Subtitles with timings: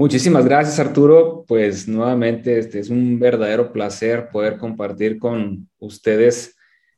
[0.00, 1.44] Muchísimas gracias, Arturo.
[1.48, 6.54] Pues nuevamente, este es un verdadero placer poder compartir con ustedes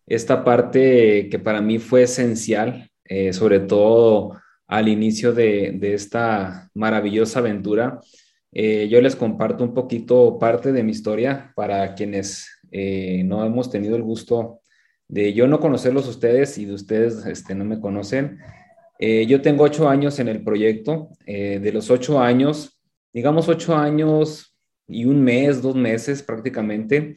[0.06, 7.38] esta parte que para mí fue esencial, eh, sobre todo al inicio de, esta maravillosa
[7.38, 8.00] aventura.
[8.52, 13.70] Eh, yo les comparto un poquito parte de mi historia para quienes eh, no hemos
[13.70, 14.60] tenido el gusto
[15.08, 18.40] de yo no conocerlos ustedes y de ustedes este, no me conocen.
[19.00, 21.08] yo tengo ocho años en el proyecto.
[21.26, 22.79] de los ocho años,
[23.12, 24.56] digamos, ocho años
[24.86, 27.16] y un mes, dos meses prácticamente.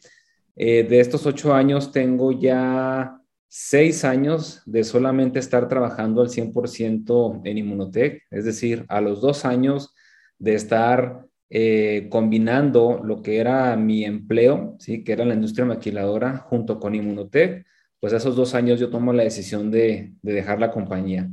[0.56, 7.42] Eh, de estos ocho años tengo ya seis años de solamente estar trabajando al 100%
[7.44, 9.94] en Inmunotech, es decir, a los dos años
[10.38, 15.04] de estar eh, combinando lo que era mi empleo, ¿sí?
[15.04, 17.64] que era la industria maquiladora, junto con Inmunotech,
[18.00, 21.30] pues a esos dos años yo tomo la decisión de, dejar la compañía.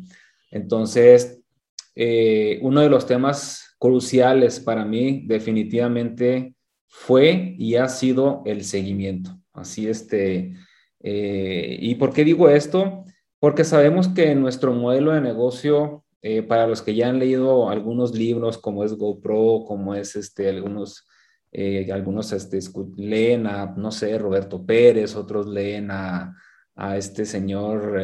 [0.51, 1.41] Entonces,
[1.95, 6.53] eh, uno de los temas cruciales para mí definitivamente
[6.87, 9.39] fue y ha sido el seguimiento.
[9.53, 10.53] Así este,
[10.99, 13.05] eh, ¿y por qué digo esto?
[13.39, 18.13] Porque sabemos que nuestro modelo de negocio, eh, para los que ya han leído algunos
[18.13, 21.07] libros como es GoPro, como es este, algunos,
[21.51, 22.59] eh, algunos este,
[22.97, 26.35] leen a, no sé, Roberto Pérez, otros leen a,
[26.75, 27.99] a este señor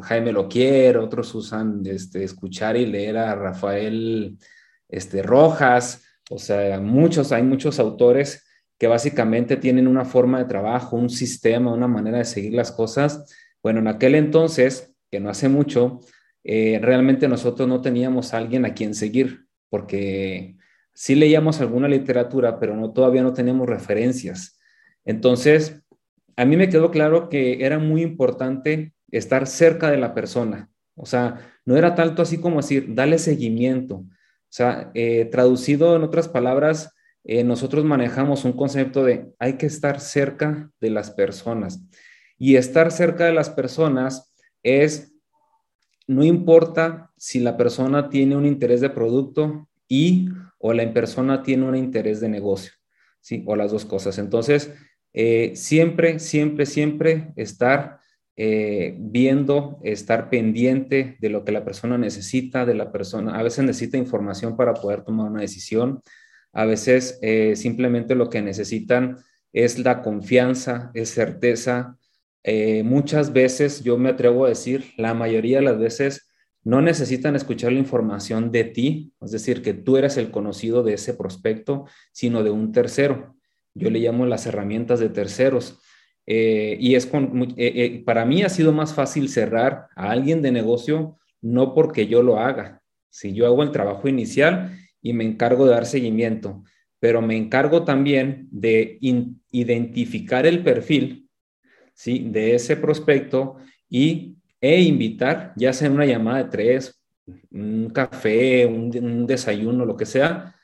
[0.00, 4.38] Jaime Loquier, otros usan este, escuchar y leer a Rafael
[4.90, 8.46] este, Rojas, o sea, muchos, hay muchos autores
[8.78, 13.24] que básicamente tienen una forma de trabajo, un sistema, una manera de seguir las cosas.
[13.62, 16.00] Bueno, en aquel entonces, que no hace mucho,
[16.44, 20.56] eh, realmente nosotros no teníamos a alguien a quien seguir, porque
[20.94, 24.58] sí leíamos alguna literatura, pero no, todavía no teníamos referencias.
[25.04, 25.82] Entonces,
[26.36, 30.70] a mí me quedó claro que era muy importante estar cerca de la persona.
[30.94, 34.04] O sea, no era tanto así como decir, dale seguimiento,
[34.50, 39.66] o sea, eh, traducido en otras palabras, eh, nosotros manejamos un concepto de hay que
[39.66, 41.80] estar cerca de las personas.
[42.36, 44.34] Y estar cerca de las personas
[44.64, 45.14] es,
[46.08, 50.28] no importa si la persona tiene un interés de producto y
[50.58, 52.72] o la persona tiene un interés de negocio,
[53.20, 53.44] ¿sí?
[53.46, 54.18] O las dos cosas.
[54.18, 54.72] Entonces,
[55.12, 57.99] eh, siempre, siempre, siempre estar
[58.42, 63.38] eh, viendo, estar pendiente de lo que la persona necesita, de la persona.
[63.38, 66.00] A veces necesita información para poder tomar una decisión,
[66.54, 69.18] a veces eh, simplemente lo que necesitan
[69.52, 71.98] es la confianza, es certeza.
[72.42, 76.30] Eh, muchas veces, yo me atrevo a decir, la mayoría de las veces
[76.64, 80.94] no necesitan escuchar la información de ti, es decir, que tú eres el conocido de
[80.94, 83.36] ese prospecto, sino de un tercero.
[83.74, 85.78] Yo le llamo las herramientas de terceros.
[86.32, 90.42] Eh, y es con, eh, eh, para mí ha sido más fácil cerrar a alguien
[90.42, 92.82] de negocio, no porque yo lo haga.
[93.08, 96.62] Si yo hago el trabajo inicial y me encargo de dar seguimiento,
[97.00, 98.96] pero me encargo también de
[99.50, 101.28] identificar el perfil
[101.94, 102.28] ¿sí?
[102.30, 103.56] de ese prospecto
[103.88, 107.02] y, e invitar, ya sea una llamada de tres,
[107.50, 110.54] un café, un, un desayuno, lo que sea,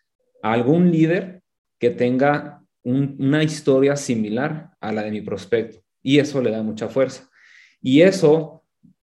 [0.44, 1.43] a algún líder
[1.81, 6.89] que tenga una historia similar a la de mi prospecto y eso le da mucha
[6.89, 7.29] fuerza.
[7.83, 8.63] Y eso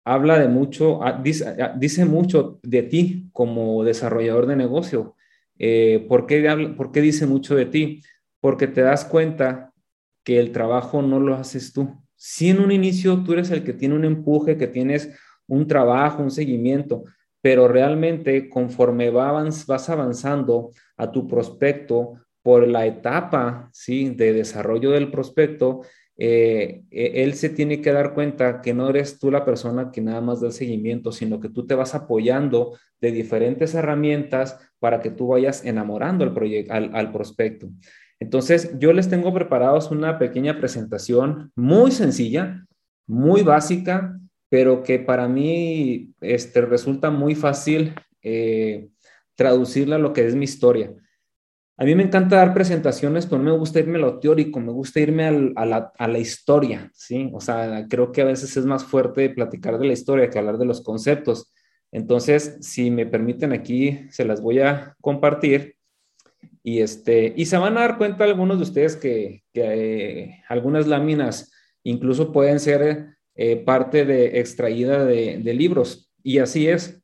[0.03, 5.15] habla de mucho, ah, ah, dice, mucho de ti como desarrollador de negocio.
[5.57, 8.01] Eh, ¿por, qué ¿Por qué dice mucho de ti?
[8.41, 9.71] Porque te das cuenta
[10.25, 11.97] que el trabajo no lo haces tú.
[12.15, 15.17] Si en un inicio tú eres el que tiene un empuje, que tienes
[15.47, 17.05] un trabajo, un seguimiento,
[17.41, 24.09] pero realmente conforme vas avanzando a tu prospecto, por la etapa ¿sí?
[24.09, 25.81] de desarrollo del prospecto,
[26.17, 30.01] eh, e, él se tiene que dar cuenta que no eres tú la persona que
[30.01, 35.09] nada más da seguimiento, sino que tú te vas apoyando de diferentes herramientas para que
[35.09, 36.23] tú vayas enamorando
[36.69, 37.69] al, al, prospecto.
[38.19, 42.65] Entonces, yo les tengo preparados una pequeña presentación muy sencilla,
[43.07, 44.19] muy básica,
[44.51, 48.89] pero que para mí este, resulta muy fácil eh,
[49.35, 50.93] traducirla a lo que es mi historia.
[51.81, 54.71] A mí me encanta dar presentaciones, pero no me gusta irme a lo teórico, me
[54.71, 55.25] gusta irme
[55.55, 57.31] a, la, historia, ¿sí?
[57.33, 60.59] O sea, creo que a veces es más fuerte platicar de la historia que hablar
[60.59, 61.51] de los conceptos.
[61.91, 65.75] Entonces, si me permiten aquí, se las voy a compartir.
[66.61, 71.51] Y, este, y se van a dar cuenta algunos de ustedes que, eh, algunas láminas
[71.81, 76.11] incluso pueden ser eh, parte de extraída de libros.
[76.21, 77.01] Y así es.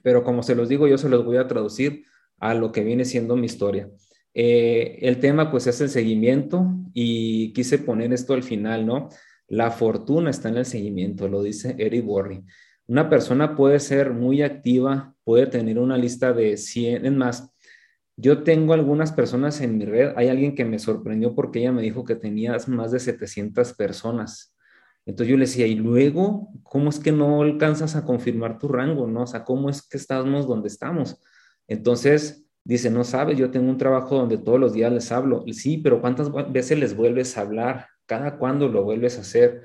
[0.00, 2.06] Pero como se los digo, yo se los voy a traducir
[2.42, 3.88] a lo que viene siendo mi historia.
[4.34, 9.10] Eh, el tema pues es el seguimiento y quise poner esto al final, ¿no?
[9.46, 12.42] La fortuna está en el seguimiento, lo dice Eric Worre.
[12.88, 17.50] Una persona puede ser muy activa, puede tener una lista de 100, en más,
[18.16, 21.82] Yo tengo algunas personas en mi red, hay alguien que me sorprendió porque ella me
[21.82, 24.56] dijo que tenías más de 700 personas.
[25.06, 29.06] Entonces yo le decía, y luego, ¿cómo es que no alcanzas a confirmar tu rango?
[29.06, 29.22] ¿No?
[29.22, 31.20] O sea, ¿cómo es que estamos donde estamos?
[31.72, 35.44] Entonces, dice, no sabes, yo tengo un trabajo donde todos los días les hablo.
[35.52, 37.88] Sí, pero ¿cuántas veces les vuelves a hablar?
[38.06, 39.62] ¿Cada cuándo lo vuelves a hacer?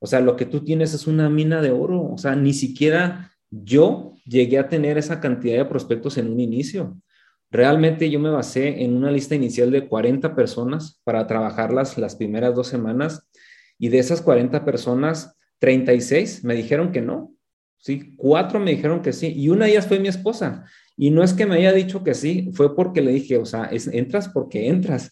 [0.00, 2.02] O sea, lo que tú tienes es una mina de oro.
[2.02, 6.96] O sea, ni siquiera yo llegué a tener esa cantidad de prospectos en un inicio.
[7.50, 12.54] Realmente yo me basé en una lista inicial de 40 personas para trabajarlas las primeras
[12.54, 13.28] dos semanas
[13.76, 17.34] y de esas 40 personas, 36 me dijeron que no.
[17.76, 20.64] Sí, cuatro me dijeron que sí y una de ellas fue mi esposa.
[21.02, 23.70] Y no es que me haya dicho que sí, fue porque le dije, o sea,
[23.72, 25.10] entras porque entras.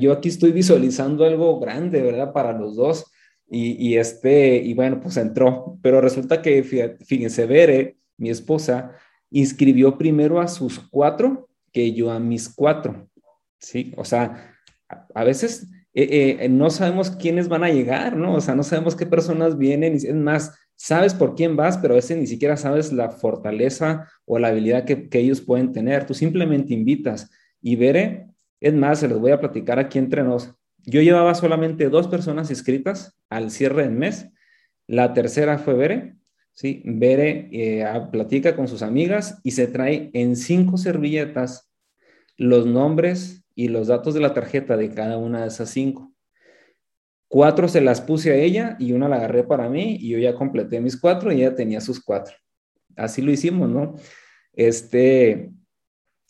[0.00, 2.32] yo aquí estoy visualizando algo grande, ¿verdad?
[2.32, 3.10] Para los dos.
[3.50, 5.78] Y, y, este, y bueno, pues entró.
[5.82, 8.92] Pero resulta que, fíjense, Bere, mi esposa,
[9.30, 13.08] inscribió primero a sus cuatro que yo a mis cuatro,
[13.58, 13.92] ¿sí?
[13.96, 14.54] O sea,
[15.12, 18.34] a, veces eh, eh, no sabemos quiénes van a llegar, ¿no?
[18.34, 21.96] O sea, no sabemos qué personas vienen, es más, sabes por quién vas, pero a
[21.96, 26.06] veces ni siquiera sabes la fortaleza o la habilidad que, ellos pueden tener.
[26.06, 27.30] Tú simplemente invitas
[27.60, 28.28] y veré,
[28.60, 30.54] es más, se los voy a platicar aquí entre nos.
[30.84, 34.28] Yo llevaba solamente dos personas inscritas al cierre del mes.
[34.86, 36.16] La tercera fue Bere,
[36.52, 36.82] ¿sí?
[36.84, 41.70] Bere eh, platica con sus amigas y se trae en cinco servilletas
[42.36, 46.12] los nombres y los datos de la tarjeta de cada una de esas cinco.
[47.28, 50.34] Cuatro se las puse a ella y una la agarré para mí y yo ya
[50.34, 52.36] completé mis cuatro y ella tenía sus cuatro.
[52.96, 53.94] Así lo hicimos, ¿no?
[54.52, 55.50] Este,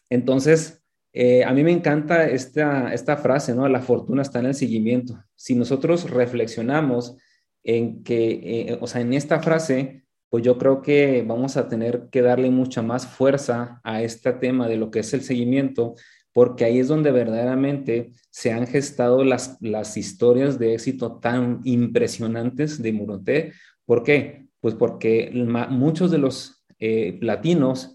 [0.09, 0.83] entonces,
[1.13, 3.69] eh, a mí me encanta esta, esta frase, ¿no?
[3.69, 5.23] La fortuna está en el seguimiento.
[5.35, 7.17] Si nosotros reflexionamos
[7.63, 12.09] en que, eh, o sea, en esta frase, pues yo creo que vamos a tener
[12.11, 15.95] que darle mucha más fuerza a este tema de lo que es el seguimiento,
[16.37, 22.83] porque ahí es donde verdaderamente se han gestado las, las historias de éxito tan impresionantes
[22.83, 23.53] de Muroté.
[23.87, 24.47] ¿Por qué?
[24.61, 25.31] Pues porque
[25.71, 27.95] muchos de los eh, platinos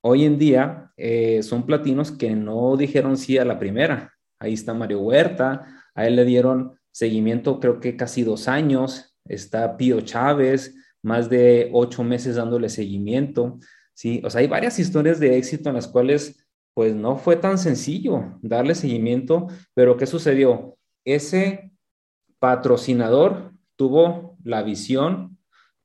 [0.00, 4.12] hoy en día eh, son platinos que no dijeron sí a la primera.
[4.38, 9.76] Ahí está Mario Huerta, a él le dieron seguimiento creo que casi dos años, está
[9.76, 13.58] Pío Chávez, más de ocho meses dándole seguimiento,
[13.92, 14.22] ¿sí?
[14.24, 16.41] O sea, hay varias historias de éxito en las cuales
[16.74, 20.76] pues no fue tan sencillo darle seguimiento, pero ¿qué sucedió?
[21.04, 21.72] Ese
[22.38, 25.38] patrocinador tuvo la visión,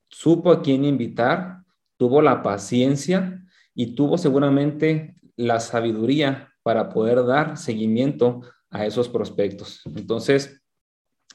[0.08, 1.62] supo a quién invitar,
[1.96, 3.44] tuvo la paciencia
[3.74, 8.40] y tuvo seguramente la sabiduría para poder dar seguimiento
[8.70, 9.82] a esos prospectos.
[9.94, 10.62] Entonces,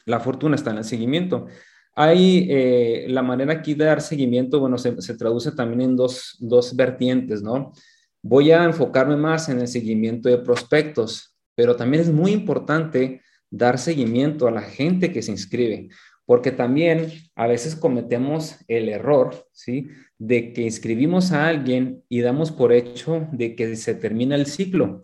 [0.06, 1.48] la fortuna está en el seguimiento.
[1.96, 6.76] Hay eh, la manera aquí de dar seguimiento, bueno, se, traduce también en dos, dos,
[6.76, 7.72] vertientes, ¿no?
[8.26, 13.78] Voy a enfocarme más en el seguimiento de prospectos, pero también es muy importante dar
[13.78, 15.90] seguimiento a la gente que se inscribe,
[16.26, 19.90] porque también a veces cometemos el error, ¿sí?
[20.18, 25.04] De que inscribimos a alguien y damos por hecho de que se termina el ciclo.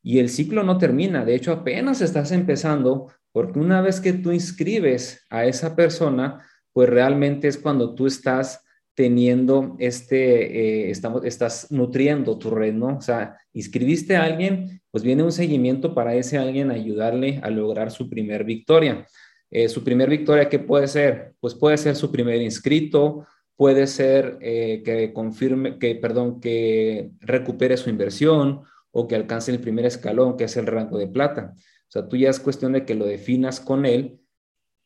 [0.00, 4.30] Y el ciclo no termina, de hecho apenas estás empezando porque una vez que tú
[4.30, 8.64] inscribes a esa persona, pues realmente es cuando tú estás
[8.94, 12.96] teniendo este, eh, estamos, estás nutriendo tu red, ¿no?
[12.98, 17.90] O sea, inscribiste a alguien, pues viene un seguimiento para ese alguien ayudarle a lograr
[17.90, 19.06] su primer victoria.
[19.50, 21.34] Eh, su primer victoria, ¿qué puede ser?
[21.40, 27.76] Pues puede ser su primer inscrito, puede ser eh, que confirme, que, perdón, que recupere
[27.76, 31.54] su inversión o que alcance el primer escalón, que es el rango de plata.
[31.56, 34.19] O sea, tú ya es cuestión de que lo definas con él.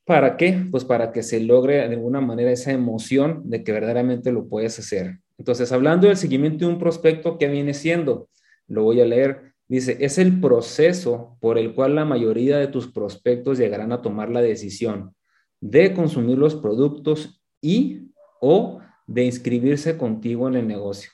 [0.04, 0.66] ¿Para qué?
[0.70, 4.78] Pues para que se logre de alguna manera esa emoción de que verdaderamente lo puedes
[4.78, 5.20] hacer.
[5.38, 8.28] Entonces, hablando del seguimiento de un prospecto, ¿qué viene siendo?
[8.68, 9.54] Lo voy a leer.
[9.66, 14.30] Dice, es el proceso por el cual la mayoría de tus prospectos llegarán a tomar
[14.30, 15.14] la decisión
[15.60, 21.10] de consumir los productos y o de inscribirse contigo en el negocio.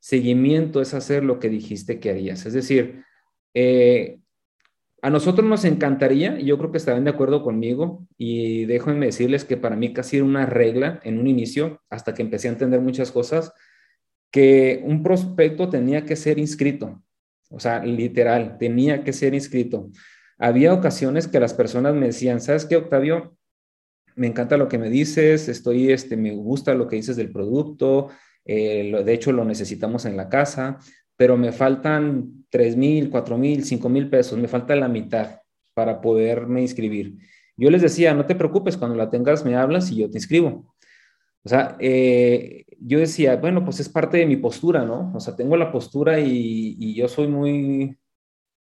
[0.00, 2.44] Seguimiento es hacer lo que dijiste que harías.
[2.46, 3.04] Es decir,
[3.54, 4.18] eh,
[5.06, 9.56] a nosotros nos encantaría, yo creo que estarán de acuerdo conmigo, y déjenme decirles que
[9.56, 13.12] para mí casi era una regla en un inicio, hasta que empecé a entender muchas
[13.12, 13.52] cosas,
[14.32, 17.04] que un prospecto tenía que ser inscrito,
[17.50, 19.90] o sea, literal, tenía que ser inscrito.
[20.38, 23.36] Había ocasiones que las personas me decían, ¿sabes qué, Octavio?
[24.16, 28.08] Me encanta lo que me dices, estoy, este, me gusta lo que dices del producto,
[28.44, 30.80] eh, de hecho lo necesitamos en la casa,
[31.16, 35.40] pero me faltan 3 mil, 4 mil, 5 mil pesos, me falta la mitad
[35.74, 37.18] para poderme inscribir.
[37.56, 40.74] Yo les decía, no te preocupes, cuando la tengas me hablas y yo te inscribo.
[41.44, 45.12] O sea, eh, yo decía, bueno, pues es parte de mi postura, ¿no?
[45.14, 47.96] O sea, tengo la postura y, yo soy muy,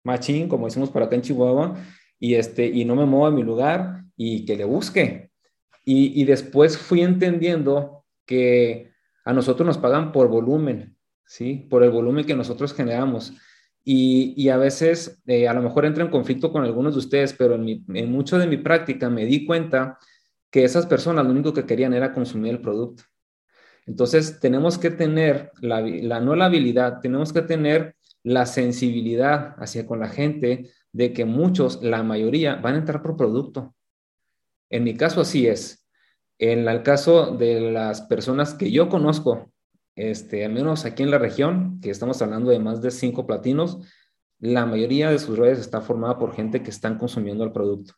[0.04, 1.78] machín, como decimos por acá en Chihuahua,
[2.20, 5.32] y, este, y no me muevo a mi lugar y que le busque.
[5.88, 8.92] Y después fui entendiendo que
[9.24, 10.95] a nosotros nos pagan por volumen,
[11.26, 11.68] ¿sí?
[11.70, 13.34] Por el volumen que nosotros generamos.
[13.84, 17.34] Y, y a veces, eh, a lo mejor entra en conflicto con algunos de ustedes,
[17.34, 20.00] pero en, mucho de mi práctica me di cuenta
[20.50, 23.04] que esas personas lo único que querían era consumir el producto.
[23.86, 30.00] Entonces, tenemos que tener, la, no la habilidad, tenemos que tener la sensibilidad hacia con
[30.00, 33.76] la gente de que muchos, la mayoría, van a entrar por producto.
[34.72, 35.86] En mi caso así es.
[36.40, 39.52] En el caso de las personas que yo conozco,
[39.96, 43.80] este, al menos aquí en la región, que estamos hablando de más de cinco platinos,
[44.40, 47.94] la mayoría de sus redes está formada por gente que están consumiendo el producto.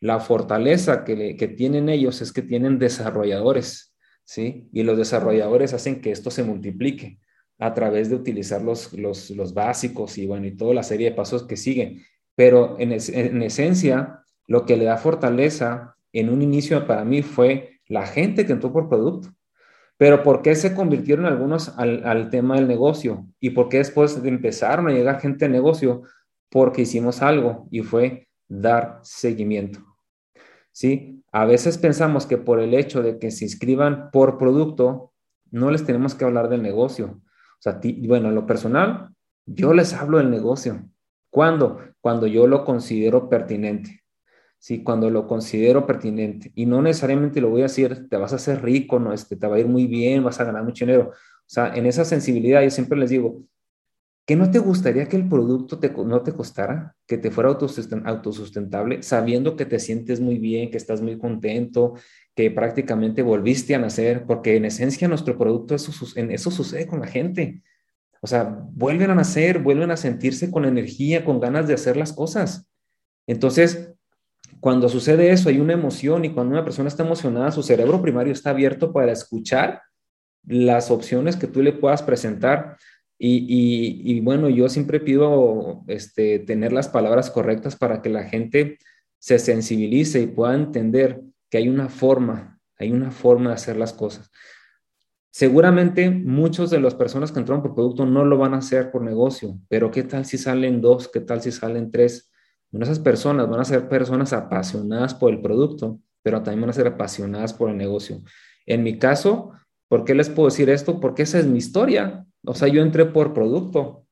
[0.00, 4.68] La fortaleza que, que tienen ellos es que tienen desarrolladores, ¿sí?
[4.72, 7.18] Y los desarrolladores hacen que esto se multiplique
[7.58, 11.16] a través de utilizar los, los, los básicos y bueno, y toda la serie de
[11.16, 12.02] pasos que siguen.
[12.36, 17.80] Pero en, en esencia, lo que le da fortaleza en un inicio para mí fue
[17.86, 19.30] la gente que entró por producto.
[19.98, 23.26] Pero ¿por qué se convirtieron algunos al, tema del negocio?
[23.40, 26.02] ¿Y por qué después empezaron a llegar gente al negocio?
[26.48, 29.80] Porque hicimos algo y fue dar seguimiento.
[30.70, 31.24] ¿Sí?
[31.32, 35.12] A veces pensamos que por el hecho de que se inscriban por producto,
[35.50, 37.20] no les tenemos que hablar del negocio.
[37.58, 39.10] O sea, bueno, en lo personal,
[39.46, 40.88] yo les hablo del negocio.
[41.28, 41.80] ¿Cuándo?
[42.00, 44.04] Cuando yo lo considero pertinente.
[44.58, 44.82] ¿Sí?
[44.82, 46.52] Cuando lo considero pertinente.
[46.54, 49.46] Y no necesariamente lo voy a decir, te vas a hacer rico, no, este, te
[49.46, 51.10] va a ir muy bien, vas a ganar mucho dinero.
[51.10, 53.42] O sea, en esa sensibilidad yo siempre les digo,
[54.26, 59.02] ¿que no te gustaría que el producto te, no te costara, que te fuera autosustentable,
[59.02, 61.94] sabiendo que te sientes muy bien, que estás muy contento,
[62.34, 64.26] que prácticamente volviste a nacer?
[64.26, 67.62] Porque en esencia nuestro producto, eso, eso sucede con la gente.
[68.20, 72.12] O sea, vuelven a nacer, vuelven a sentirse con energía, con ganas de hacer las
[72.12, 72.68] cosas.
[73.26, 73.94] Entonces,
[74.60, 78.32] cuando sucede eso, hay una emoción y cuando una persona está emocionada, su cerebro primario
[78.32, 79.82] está abierto para escuchar
[80.46, 82.76] las opciones que tú le puedas presentar.
[83.20, 88.78] Y, bueno, yo siempre pido este, tener las palabras correctas para que la gente
[89.18, 93.92] se sensibilice y pueda entender que hay una forma, hay una forma de hacer las
[93.92, 94.30] cosas.
[95.30, 99.02] Seguramente muchos de las personas que entraron por producto no lo van a hacer por
[99.02, 101.08] negocio, pero ¿qué tal si salen dos?
[101.08, 102.27] ¿Qué tal si salen tres?
[102.72, 106.86] Esas personas van a ser personas apasionadas por el producto, pero también van a ser
[106.86, 108.22] apasionadas por el negocio.
[108.66, 109.52] En mi caso,
[109.88, 111.00] ¿por qué les puedo decir esto?
[111.00, 112.26] Porque esa es mi historia.
[112.44, 114.04] O sea, yo entré por producto.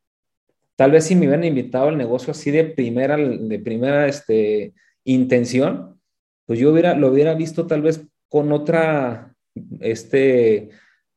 [0.77, 6.01] Tal vez si me hubieran invitado al negocio así de primera, de primera este, intención,
[6.47, 9.35] pues yo hubiera, lo hubiera visto tal vez con otra,
[9.81, 10.71] este,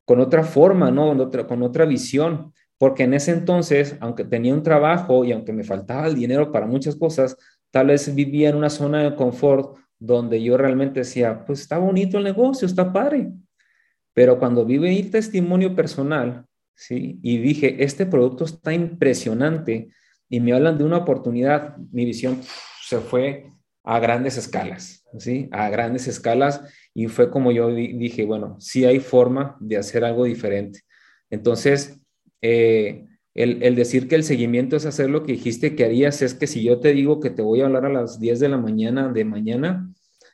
[0.05, 1.10] con otra forma, ¿no?
[1.10, 5.51] Con otra, con otra visión porque en ese entonces, aunque tenía un trabajo y aunque
[5.51, 7.38] me faltaba el dinero para muchas cosas,
[7.71, 12.17] tal vez vivía en una zona de confort donde yo realmente decía, pues está bonito
[12.17, 13.31] el negocio, está padre.
[14.13, 17.19] Pero cuando vive el testimonio personal, ¿sí?
[17.21, 19.89] Y dije, este producto está impresionante
[20.29, 22.41] y me hablan de una oportunidad, mi visión
[22.81, 23.48] se fue
[23.83, 25.50] a grandes escalas, ¿sí?
[25.51, 26.62] A grandes escalas
[26.93, 30.81] y fue como yo dije, bueno, sí hay forma de hacer algo diferente.
[31.29, 32.00] Entonces,
[32.41, 36.48] eh, el, decir que el seguimiento es hacer lo que dijiste que harías, es que
[36.48, 39.08] si yo te digo que te voy a hablar a las 10 de la mañana
[39.08, 39.93] de mañana,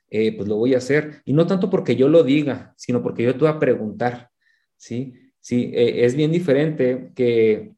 [0.10, 1.22] eh, pues lo voy a hacer.
[1.26, 4.32] Y no tanto porque yo lo diga, sino porque yo te voy a preguntar,
[4.78, 5.14] ¿sí?
[5.40, 7.74] Sí, eh, es bien diferente que,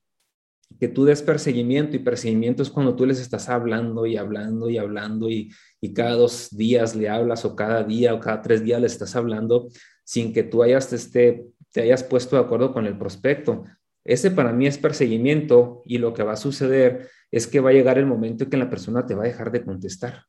[0.80, 4.78] que tú des perseguimiento y perseguimiento es cuando tú les estás hablando y hablando y
[4.78, 8.80] hablando y, y cada dos días le hablas o cada día o cada tres días
[8.80, 9.68] le estás hablando
[10.06, 13.66] sin que tú hayas este, te hayas puesto de acuerdo con el prospecto.
[14.08, 17.74] Ese para mí es perseguimiento y lo que va a suceder es que va a
[17.74, 20.24] llegar el momento en que la persona te va a dejar de contestar,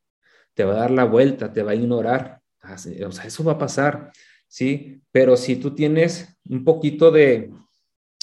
[0.53, 2.41] te va a dar la vuelta, te va a ignorar.
[2.61, 4.11] O sea, eso va a pasar,
[4.49, 5.01] ¿sí?
[5.13, 7.51] Pero si tú tienes un poquito de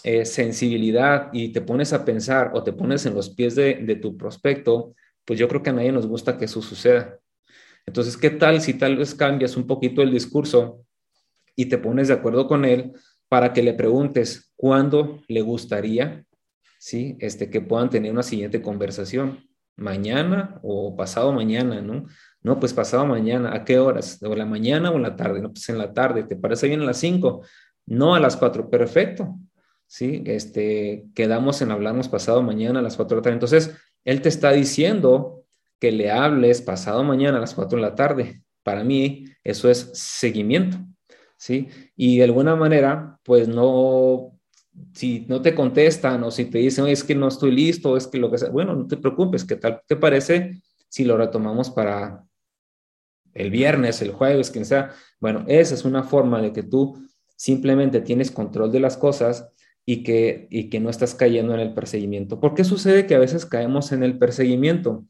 [0.05, 3.97] eh, sensibilidad y te pones a pensar o te pones en los pies de, de
[3.97, 4.95] tu prospecto,
[5.25, 7.19] pues yo creo que a nadie nos gusta que eso suceda.
[7.87, 10.85] Entonces, ¿qué tal si tal vez cambias un poquito el discurso
[11.55, 12.93] y te pones de acuerdo con él
[13.29, 16.25] para que le preguntes cuándo le gustaría,
[16.79, 17.17] ¿sí?
[17.21, 22.07] Este, que puedan tener una siguiente conversación, mañana o pasado mañana, ¿no?
[22.43, 24.23] No, pues pasado mañana, ¿a qué horas?
[24.23, 25.41] ¿O la mañana o la tarde?
[25.41, 27.43] No, pues en la tarde, ¿te parece bien a las 5?
[27.87, 29.37] No a las 4, perfecto,
[29.87, 30.23] ¿sí?
[30.27, 33.35] Este, quedamos en hablarnos pasado mañana a las 4 de la tarde.
[33.35, 35.45] Entonces, él te está diciendo
[35.79, 38.43] que le hables pasado mañana a las 4 de la tarde.
[38.63, 40.79] Para mí, eso es seguimiento,
[41.37, 41.69] ¿sí?
[41.97, 44.39] Y de alguna manera, pues no,
[44.93, 48.19] si no te contestan o si te dicen, es que no estoy listo, es que
[48.19, 52.25] lo que sea, bueno, no te preocupes, ¿qué tal te parece si lo retomamos para
[53.35, 54.93] el viernes, el jueves, quien sea?
[55.21, 56.99] Bueno, esa es una forma de que tú
[57.37, 59.51] simplemente tienes control de las cosas
[59.85, 62.41] y que, y que no estás cayendo en el perseguimiento.
[62.41, 65.05] ¿Por qué sucede que a veces caemos en el perseguimiento?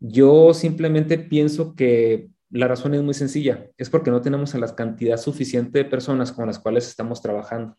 [0.00, 5.16] Yo simplemente pienso que la razón es muy sencilla, es porque no tenemos la cantidad
[5.16, 7.76] suficiente de personas con las cuales estamos trabajando.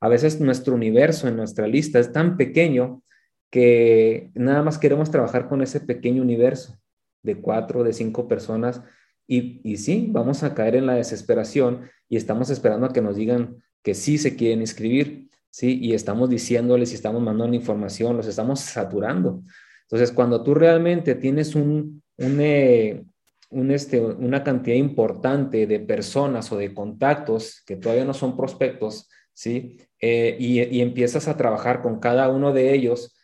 [0.00, 3.02] A veces nuestro universo en nuestra lista es tan pequeño
[3.50, 6.78] que nada más queremos trabajar con ese pequeño universo
[7.22, 8.82] de cuatro, de cinco personas
[9.26, 13.16] y, y sí, vamos a caer en la desesperación y estamos esperando a que nos
[13.16, 18.26] digan que sí se quieren inscribir, sí, y estamos diciéndoles y estamos mandando información, los
[18.26, 19.42] estamos saturando.
[19.82, 23.04] Entonces, cuando tú realmente tienes un, un, eh,
[23.50, 29.08] un, este, una cantidad importante de personas o de contactos que todavía no son prospectos,
[29.34, 29.78] ¿sí?
[30.00, 33.14] Eh, y, empiezas a trabajar con cada uno de ellos,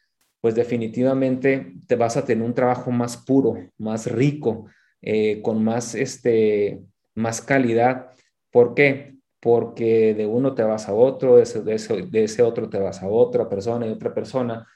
[0.40, 4.66] pues definitivamente te vas a tener un trabajo más puro, más rico,
[5.00, 6.82] eh, con más, este,
[7.14, 8.10] más calidad.
[8.50, 9.16] ¿Por qué?
[9.40, 13.08] Porque de uno te vas a otro, de ese, de ese otro te vas a
[13.08, 14.66] otra persona y otra persona,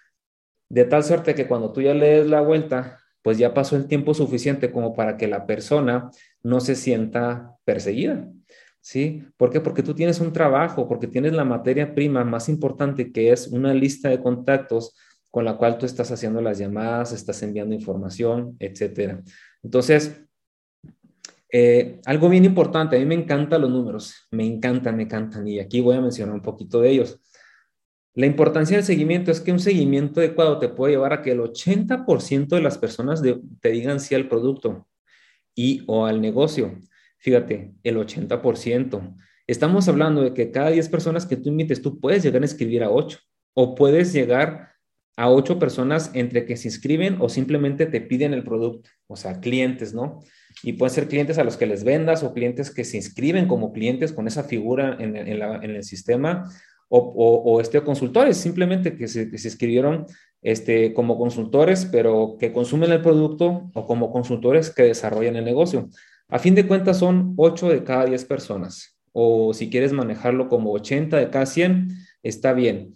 [0.69, 3.87] de tal suerte que cuando tú ya le des la vuelta, pues ya pasó el
[3.87, 6.11] tiempo suficiente como para que la persona
[6.43, 8.29] no se sienta perseguida.
[8.83, 9.25] ¿Sí?
[9.37, 9.61] ¿Por qué?
[9.61, 13.75] Porque tú tienes un trabajo, porque tienes la materia prima más importante que es una
[13.75, 14.97] lista de contactos
[15.31, 19.23] con la cual tú estás haciendo las llamadas, estás enviando información, etcétera.
[19.63, 20.25] Entonces,
[21.53, 25.59] eh, algo bien importante, a mí me encantan los números, me encantan, me encantan, y
[25.59, 27.21] aquí voy a mencionar un poquito de ellos.
[28.15, 31.41] La importancia del seguimiento es que un seguimiento adecuado te puede llevar a que el
[31.41, 34.89] 80% de las personas te digan sí al producto
[35.55, 36.79] y o al negocio.
[37.19, 39.17] Fíjate, el 80%.
[39.47, 42.83] Estamos hablando de que cada 10 personas que tú invites, tú puedes llegar a inscribir
[42.83, 43.19] a 8
[43.55, 44.71] o puedes llegar
[45.17, 49.41] a 8 personas entre que se inscriben o simplemente te piden el producto, o sea,
[49.41, 50.21] clientes, ¿no?
[50.63, 53.73] Y pueden ser clientes a los que les vendas o clientes que se inscriben como
[53.73, 56.51] clientes con esa figura en, el sistema
[56.93, 60.07] o, este, consultores, simplemente que se, se inscribieron
[60.43, 65.89] este, como consultores, pero que consumen el producto o como consultores que desarrollan el negocio.
[66.29, 70.73] A fin de cuentas son 8 de cada 10 personas, o si quieres manejarlo como
[70.73, 71.89] 80 de cada 100,
[72.23, 72.95] está bien.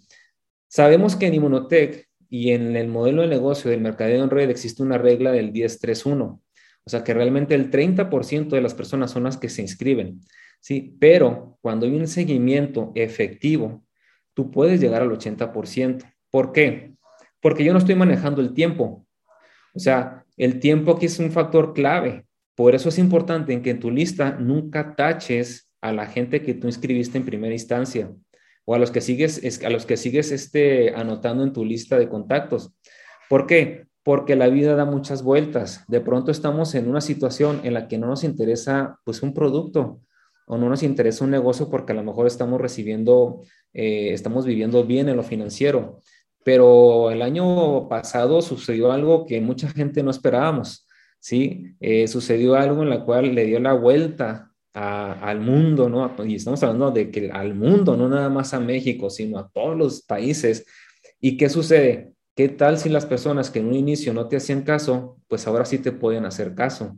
[0.67, 4.83] Sabemos que en Inmunotech y en el modelo de negocio del mercadeo en red existe
[4.83, 9.37] una regla del 10-3-1, o sea que realmente el 30% de las personas son las
[9.37, 10.19] que se inscriben,
[10.59, 10.97] ¿sí?
[10.99, 13.84] Pero cuando hay un seguimiento efectivo,
[14.35, 16.03] tú puedes llegar al 80%.
[16.29, 16.93] ¿Por qué?
[17.41, 19.07] Porque yo no estoy manejando el tiempo.
[19.73, 22.27] O sea, el tiempo aquí es un factor clave.
[22.53, 26.53] Por eso es importante en que en tu lista nunca taches a la gente que
[26.53, 28.11] tú inscribiste en primera instancia
[28.65, 32.09] o a los que sigues, a los que sigues este, anotando en tu lista de
[32.09, 32.73] contactos.
[33.29, 33.85] ¿Por qué?
[34.03, 35.83] Porque la vida da muchas vueltas.
[35.87, 40.01] De pronto estamos en una situación en la que no nos interesa pues un producto
[40.47, 43.41] o no nos interesa un negocio porque a lo mejor estamos recibiendo,
[43.75, 46.01] eh, estamos viviendo bien en lo financiero.
[46.43, 50.85] Pero el año pasado sucedió algo que mucha gente no esperábamos
[51.25, 51.75] ¿sí?
[51.79, 56.13] Eh, sucedió algo en la cual le dio la vuelta al mundo, ¿no?
[56.23, 59.75] Y estamos hablando de que al mundo, no nada más a México, sino a todos
[59.75, 60.67] los países.
[61.19, 62.11] ¿Y qué sucede?
[62.35, 65.65] ¿Qué tal si las personas que en un inicio no te hacían caso, pues ahora
[65.65, 66.95] sí te pueden hacer caso?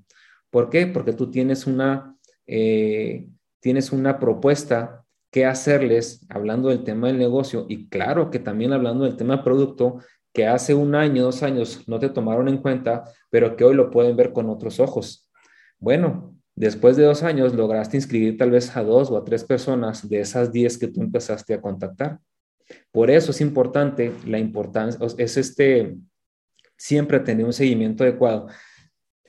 [0.50, 0.88] ¿Por qué?
[0.88, 3.28] Porque tú tienes una, eh,
[3.62, 5.06] tienes una propuesta
[5.38, 10.00] que hacerles hablando del tema del negocio y claro que también hablando del tema producto
[10.34, 13.92] que hace un año, dos años no te tomaron en cuenta, pero que hoy lo
[13.92, 15.30] pueden ver con otros ojos.
[15.78, 20.10] Bueno, después de dos años lograste inscribir tal vez a dos o a tres personas
[20.10, 22.18] de esas diez que tú empezaste a contactar.
[22.92, 25.98] Por eso es importante, la importancia, es este,
[26.76, 28.48] siempre tener un seguimiento adecuado.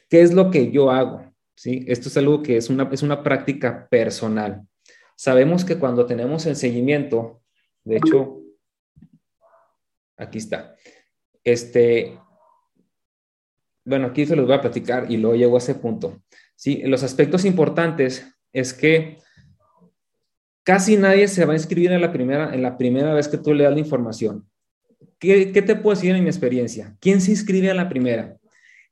[0.08, 1.30] ¿Qué es lo que yo hago?
[1.54, 1.84] ¿Sí?
[1.86, 4.62] Esto es algo que es una, es una práctica personal.
[5.18, 7.42] Sabemos que cuando tenemos el seguimiento,
[7.82, 8.40] de hecho,
[10.16, 10.76] aquí está.
[11.42, 12.16] Este,
[13.84, 16.22] bueno, aquí se los voy a platicar y luego llego a ese punto.
[16.54, 19.18] Sí, los aspectos importantes es que
[20.62, 23.54] casi nadie se va a inscribir en la primera, en la primera vez que tú
[23.54, 24.48] le das la información.
[25.18, 26.96] ¿Qué, ¿Qué te puedo decir en mi experiencia?
[27.00, 28.38] ¿Quién se inscribe a la primera?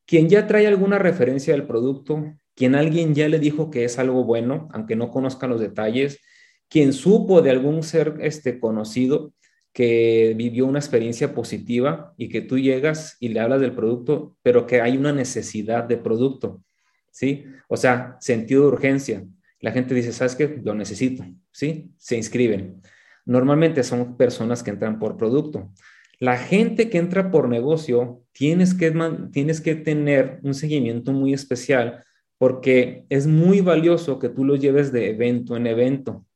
[0.05, 4.25] Quien ya trae alguna referencia del producto, quien alguien ya le dijo que es algo
[4.25, 6.21] bueno, aunque no conozca los detalles,
[6.69, 9.33] quien supo de algún ser este, conocido
[9.73, 14.67] que vivió una experiencia positiva y que tú llegas y le hablas del producto, pero
[14.67, 16.65] que hay una necesidad de producto,
[17.11, 17.45] ¿sí?
[17.69, 19.25] O sea, sentido de urgencia.
[19.61, 20.61] La gente dice, ¿sabes qué?
[20.65, 21.93] Lo necesito, ¿sí?
[21.99, 22.81] Se inscriben.
[23.27, 25.73] normalmente son personas que entran por producto.
[26.21, 28.95] La gente que entra por negocio, tienes que,
[29.31, 32.06] tienes que tener un seguimiento muy especial
[32.39, 36.27] porque es muy valioso que tú lo lleves de evento en evento,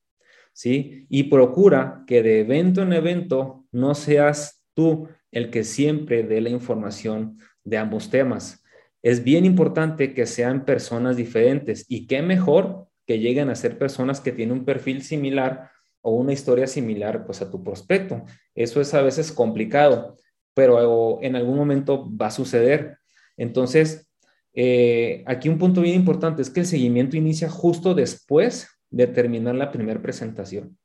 [0.52, 1.06] ¿sí?
[1.08, 6.50] Y procura que de evento en evento no seas tú el que siempre dé la
[6.50, 8.64] información de ambos temas.
[9.02, 14.20] Es bien importante que sean personas diferentes y qué mejor que lleguen a ser personas
[14.20, 15.70] que tienen un perfil similar
[16.02, 18.24] o una historia similar pues a tu prospecto.
[18.54, 20.16] Eso es a veces complicado,
[20.54, 22.98] pero en algún momento va a suceder.
[23.36, 24.09] Entonces,
[24.52, 29.54] eh, aquí un punto bien importante es que el seguimiento inicia justo después de terminar
[29.54, 30.76] la primera presentación.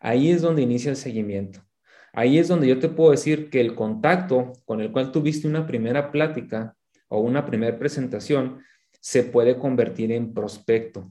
[0.00, 1.60] Ahí es donde inicia el seguimiento.
[2.12, 5.66] Ahí es donde yo te puedo decir que el contacto con el cual tuviste una
[5.66, 6.74] primera plática
[7.08, 8.62] o una primera presentación
[9.00, 11.10] se puede convertir en prospecto.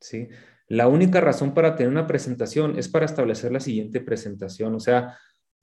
[0.00, 0.28] ¿sí?
[0.68, 4.74] La única razón para tener una presentación es para establecer la siguiente presentación.
[4.74, 5.18] O sea,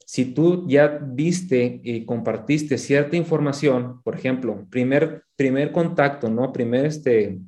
[0.05, 6.51] si tú ya viste y compartiste cierta información, por ejemplo, primer, primer contacto, ¿no?
[6.51, 7.39] Primer, este,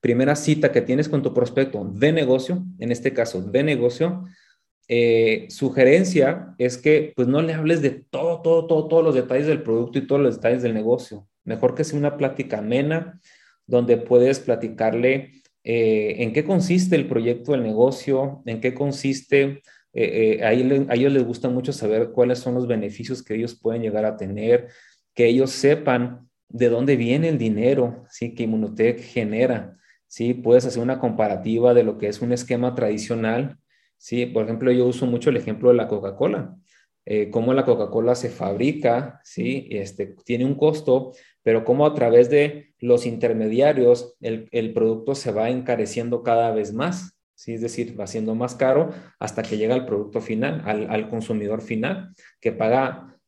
[0.00, 4.24] primera cita que tienes con tu prospecto de negocio, en este caso de negocio,
[4.86, 9.46] eh, sugerencia es que pues no le hables de todo, todo, todo, todos los detalles
[9.46, 11.26] del producto y todos los detalles del negocio.
[11.44, 13.20] Mejor que sea una plática amena
[13.66, 19.62] donde puedes platicarle eh, en qué consiste el proyecto del negocio, en qué consiste
[19.94, 23.82] eh, eh, a ellos les gusta mucho saber cuáles son los beneficios que ellos pueden
[23.82, 24.68] llegar a tener,
[25.14, 28.34] que ellos sepan de dónde viene el dinero, ¿sí?
[28.34, 29.78] que Inmunotech genera.
[30.06, 30.34] ¿sí?
[30.34, 33.58] Puedes hacer una comparativa de lo que es un esquema tradicional.
[33.96, 34.26] ¿sí?
[34.26, 36.56] Por ejemplo, yo uso mucho el ejemplo de la Coca-Cola.
[37.06, 39.68] Eh, cómo la Coca-Cola se fabrica, ¿sí?
[39.70, 45.30] Este, tiene un costo, pero cómo a través de los intermediarios el, el producto se
[45.30, 47.13] va encareciendo cada vez más.
[47.34, 47.54] ¿Sí?
[47.54, 52.14] es decir, va siendo más caro hasta que llega al producto final, al, consumidor final,
[52.40, 53.18] que paga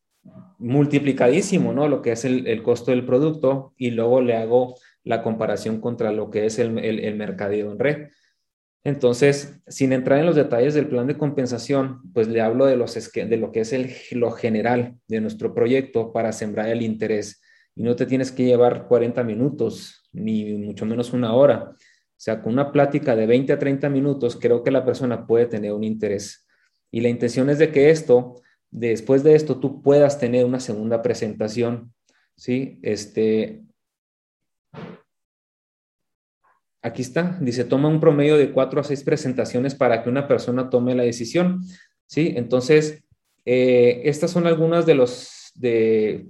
[0.59, 1.87] multiplicadísimo, ¿no?
[1.87, 6.29] Lo que es el, costo del producto y luego le hago la comparación contra lo
[6.29, 8.07] que es el, el, mercadeo en red.
[8.83, 12.85] Entonces, sin entrar en los detalles del plan de compensación, pues le hablo de lo
[13.51, 17.41] que es el, lo general de nuestro proyecto para sembrar el interés.
[17.75, 21.75] Y no te tienes que llevar 40 minutos, ni mucho menos una hora.
[22.17, 25.45] O sea, con una plática de 20 a 30 minutos, creo que la persona puede
[25.45, 26.47] tener un interés.
[26.89, 31.03] Y la intención es de que esto, después de esto, tú puedas tener una segunda
[31.03, 31.93] presentación.
[32.35, 32.79] ¿Sí?
[32.81, 33.61] Este.
[36.81, 40.71] Aquí está, dice, toma un promedio de cuatro a seis presentaciones para que una persona
[40.71, 41.61] tome la decisión.
[42.07, 42.33] ¿Sí?
[42.35, 43.03] Entonces,
[43.45, 46.25] eh, estas son algunas de los, de,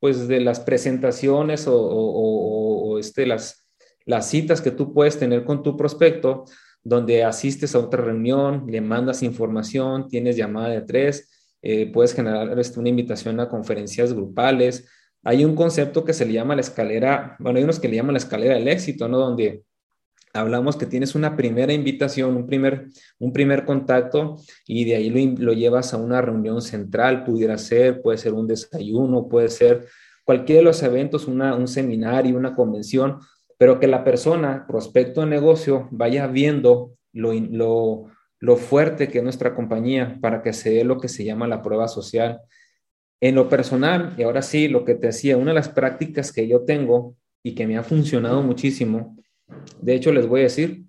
[0.00, 3.67] pues, de las presentaciones o, o este, las,
[4.08, 6.46] las citas que tú puedes tener con tu prospecto,
[6.82, 12.58] donde asistes a otra reunión, le mandas información, tienes llamada de tres, eh, puedes generar
[12.58, 14.88] este, una invitación a conferencias grupales.
[15.22, 18.14] Hay un concepto que se le llama la escalera, bueno, hay unos que le llaman
[18.14, 19.18] la escalera del éxito, ¿no?
[19.18, 19.64] Donde
[20.32, 22.86] hablamos que tienes una primera invitación, un primer,
[23.18, 28.00] un primer contacto y de ahí lo, lo, llevas a una reunión central, pudiera ser,
[28.00, 29.86] puede ser un desayuno, puede ser
[30.24, 33.18] cualquiera de los eventos, una, un seminario, una convención,
[33.58, 37.32] pero que la persona, prospecto de negocio, vaya viendo lo,
[38.40, 41.60] lo, fuerte que es nuestra compañía para que se dé lo que se llama la
[41.60, 42.40] prueba social.
[43.20, 46.46] En lo personal, y ahora sí, lo que te decía, una de las prácticas que
[46.46, 49.16] yo tengo y que me ha funcionado muchísimo,
[49.80, 50.84] de hecho les voy a decir,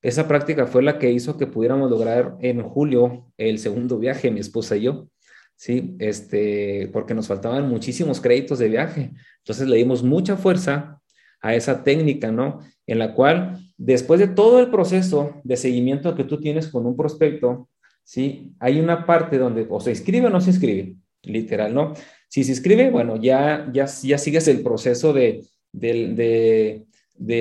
[0.00, 4.40] esa práctica fue la que hizo que pudiéramos lograr en julio el segundo viaje, mi
[4.40, 5.08] esposa y yo.
[5.56, 9.12] Sí, este, porque nos faltaban muchísimos créditos de viaje.
[9.38, 11.00] Entonces le dimos mucha fuerza
[11.46, 12.60] a esa técnica, ¿no?
[12.88, 16.96] En la cual, después de todo el proceso de seguimiento que tú tienes con un
[16.96, 17.68] prospecto,
[18.02, 18.52] ¿sí?
[18.58, 21.94] Hay una parte donde o se inscribe o no se inscribe, literal, ¿no?
[22.28, 26.84] Si se inscribe, bueno, ya, ya, ya sigues el proceso de, de,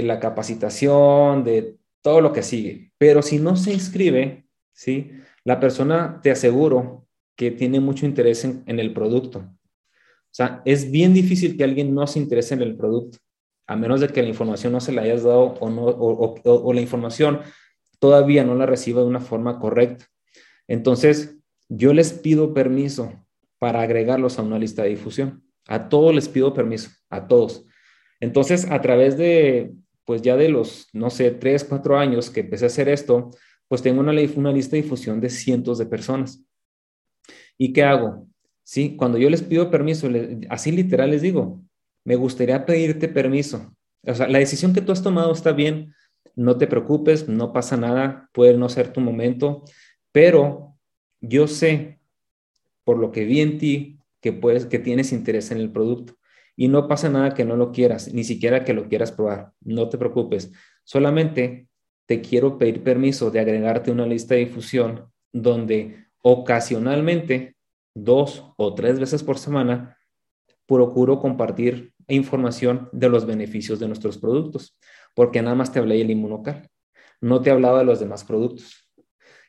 [0.04, 2.92] la capacitación, de todo lo que sigue.
[3.00, 5.14] Pero si no se inscribe, ¿sí?
[5.44, 9.40] La persona, te aseguro, que tiene mucho interés en, en el producto.
[9.40, 13.18] O sea, es bien difícil que alguien no se interese en el producto
[13.68, 16.82] a menos de que la información no se la hayas dado o, no, o, la
[16.82, 17.42] información
[18.00, 20.06] todavía no la reciba de una forma correcta.
[20.68, 21.38] Entonces,
[21.70, 23.12] yo les pido permiso
[23.58, 25.44] para agregarlos a una lista de difusión.
[25.68, 27.66] A todos les pido permiso, a todos.
[28.20, 29.74] Entonces, a través de,
[30.06, 33.32] pues ya de los, no sé, tres, cuatro años que empecé a hacer esto,
[33.68, 36.44] pues tengo una, lista de difusión de cientos de personas.
[37.58, 38.28] ¿Y qué hago?
[38.64, 40.08] Sí, cuando yo les pido permiso,
[40.50, 41.65] así literal les digo,
[42.06, 43.76] me gustaría pedirte permiso.
[44.04, 45.94] O sea, la decisión que tú has tomado está bien,
[46.36, 49.64] no te preocupes, no pasa nada, puede no ser tu momento,
[50.12, 50.78] pero
[51.20, 52.00] yo sé,
[52.84, 56.16] por lo que vi en ti, que, puedes, que tienes interés en el producto.
[56.56, 59.52] Y no pasa nada que no lo quieras, ni siquiera que lo quieras probar.
[59.60, 60.52] No te preocupes.
[60.84, 61.68] Solamente
[62.06, 67.56] te quiero pedir permiso de agregarte una lista de difusión donde ocasionalmente,
[67.94, 69.98] dos o tres veces por semana,
[70.66, 74.78] procuro compartir información de los beneficios de nuestros productos,
[75.14, 76.70] porque nada más te hablé del inmunocal,
[77.22, 78.90] no te he hablado de los demás productos.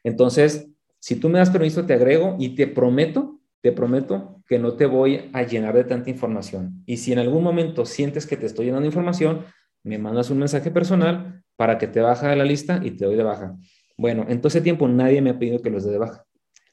[0.04, 4.74] Entonces, si tú me das permiso, te agrego y te prometo, te prometo que no
[4.74, 6.82] te voy a llenar de tanta información.
[6.86, 9.44] Y si en algún momento sientes que te estoy llenando información,
[9.82, 13.16] me mandas un mensaje personal para que te baja de la lista y te doy
[13.16, 13.56] de baja.
[13.96, 16.24] Bueno, en todo ese tiempo nadie me ha pedido que los dé de baja.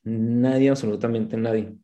[0.03, 1.75] Nadie, absolutamente nadie.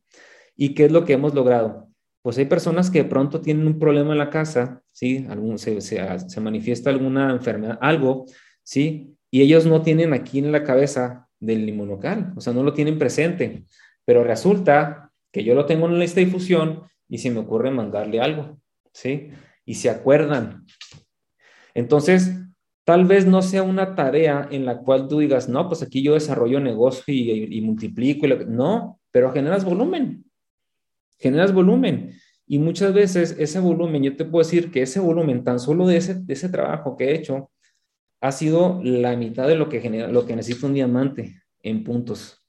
[0.56, 1.89] ¿Y qué es lo que hemos logrado?
[2.22, 5.26] Pues hay personas que de pronto tienen un problema en la casa, ¿sí?
[5.30, 8.26] Algún, se, se, manifiesta alguna enfermedad, algo,
[8.64, 9.16] ¿sí?
[9.32, 13.00] Y ellos no tienen aquí en la cabeza del inmunocal, o sea, no lo tienen
[13.00, 13.64] presente,
[14.04, 17.72] pero resulta que yo lo tengo en la lista de difusión y se me ocurre
[17.72, 18.60] mandarle algo,
[18.92, 19.30] ¿sí?
[19.66, 20.66] Y se acuerdan.
[21.74, 22.32] Entonces,
[22.90, 26.16] Tal vez no sea una tarea en la cual tú digas, no, pues aquí yo
[26.16, 28.26] desarrollo negocio y, multiplico.
[28.48, 30.26] no, pero generas volumen.
[31.20, 32.14] Generas volumen.
[32.48, 35.98] Y muchas veces ese volumen, yo te puedo decir que ese volumen, tan solo de
[35.98, 37.52] ese, de ese trabajo que he hecho,
[38.22, 42.44] ha sido la mitad de lo que, genera, lo que necesita un diamante en puntos.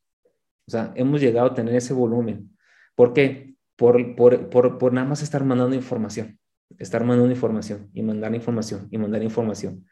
[0.66, 2.56] O sea, hemos llegado a tener ese volumen.
[2.94, 3.54] ¿Por qué?
[3.76, 6.38] Por, por, por, por nada más estar mandando información.
[6.78, 9.84] Estar mandando información y mandar información y mandar información.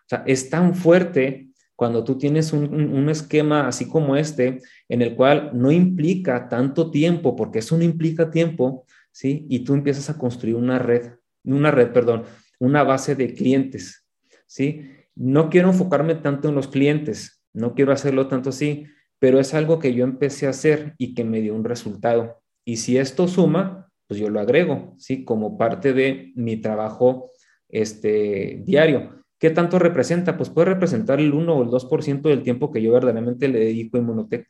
[0.00, 5.16] O sea, es tan fuerte cuando tú tienes un, esquema así como este, en el
[5.16, 9.46] cual no implica tanto tiempo, porque eso no implica tiempo, ¿sí?
[9.48, 12.24] Y tú empiezas a construir una red, una red, perdón,
[12.60, 14.06] una base de clientes,
[14.46, 14.88] ¿sí?
[15.16, 18.86] No quiero enfocarme tanto en los clientes, no quiero hacerlo tanto así,
[19.18, 22.42] pero es algo que yo empecé a hacer y que me dio un resultado.
[22.64, 25.24] Y si esto suma, pues yo lo agrego, ¿sí?
[25.24, 27.30] Como parte de mi trabajo
[27.68, 29.23] este, diario.
[29.38, 30.36] ¿Qué tanto representa?
[30.36, 33.96] Pues puede representar el 1 o el 2% del tiempo que yo verdaderamente le dedico
[33.96, 34.48] a Inmunotech,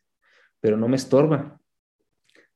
[0.60, 1.58] pero no me estorba.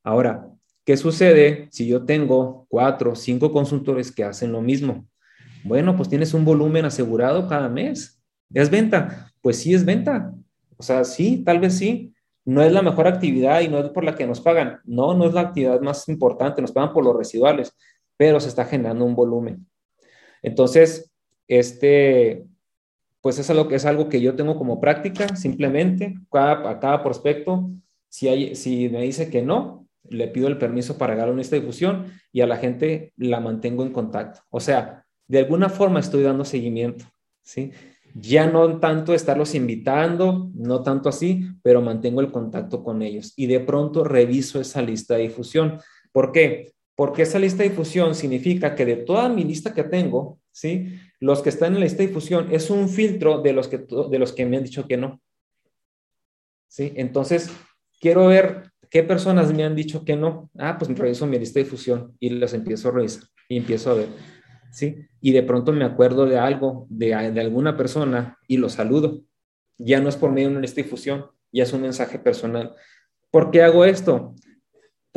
[0.03, 0.49] Ahora,
[0.85, 5.07] ¿qué sucede si yo tengo cuatro, cinco consultores que hacen lo mismo?
[5.65, 8.23] Bueno, pues tienes un volumen asegurado cada mes.
[8.53, 9.33] ¿Es venta?
[9.43, 10.33] Pues sí es venta.
[10.77, 12.15] O sea, sí, tal vez sí.
[12.45, 14.81] No es la mejor actividad y no es por la que nos pagan.
[14.85, 17.77] No, no es la actividad más importante, nos pagan por los residuales,
[18.17, 19.67] pero se está generando un volumen.
[20.43, 21.08] Entonces,
[21.49, 22.45] este,
[23.21, 27.71] pues es algo, es algo que yo tengo como práctica, simplemente, a cada prospecto,
[28.09, 32.07] si, hay, si me dice que no, le pido el permiso para dar esta difusión
[32.33, 34.41] y a la gente la mantengo en contacto.
[34.51, 37.05] O sea, de alguna forma estoy dando seguimiento,
[37.43, 37.73] ¿sí?
[38.15, 43.47] Ya no tanto estarlos invitando, no tanto así, pero mantengo el contacto con ellos y
[43.47, 45.79] de pronto reviso esa lista de difusión.
[46.11, 46.73] ¿Por qué?
[46.95, 50.99] Porque esa lista de difusión significa que de toda mi lista que tengo, ¿sí?
[51.21, 54.19] Los que están en la lista de difusión es un filtro de los que, de
[54.19, 55.21] los que me han dicho que no.
[56.69, 56.93] ¿Sí?
[56.97, 57.51] Entonces,
[58.01, 60.51] quiero ver qué personas me han dicho que no.
[60.59, 63.95] Ah, pues reviso mi lista de difusión y los empiezo a revisar y empiezo a
[63.95, 64.09] ver.
[64.71, 65.07] ¿Sí?
[65.21, 69.23] Y de pronto me acuerdo de algo, de, de alguna persona y lo saludo.
[69.79, 72.75] Ya no es por medio de una lista de difusión, ya es un mensaje personal.
[73.31, 74.35] ¿Por qué hago esto?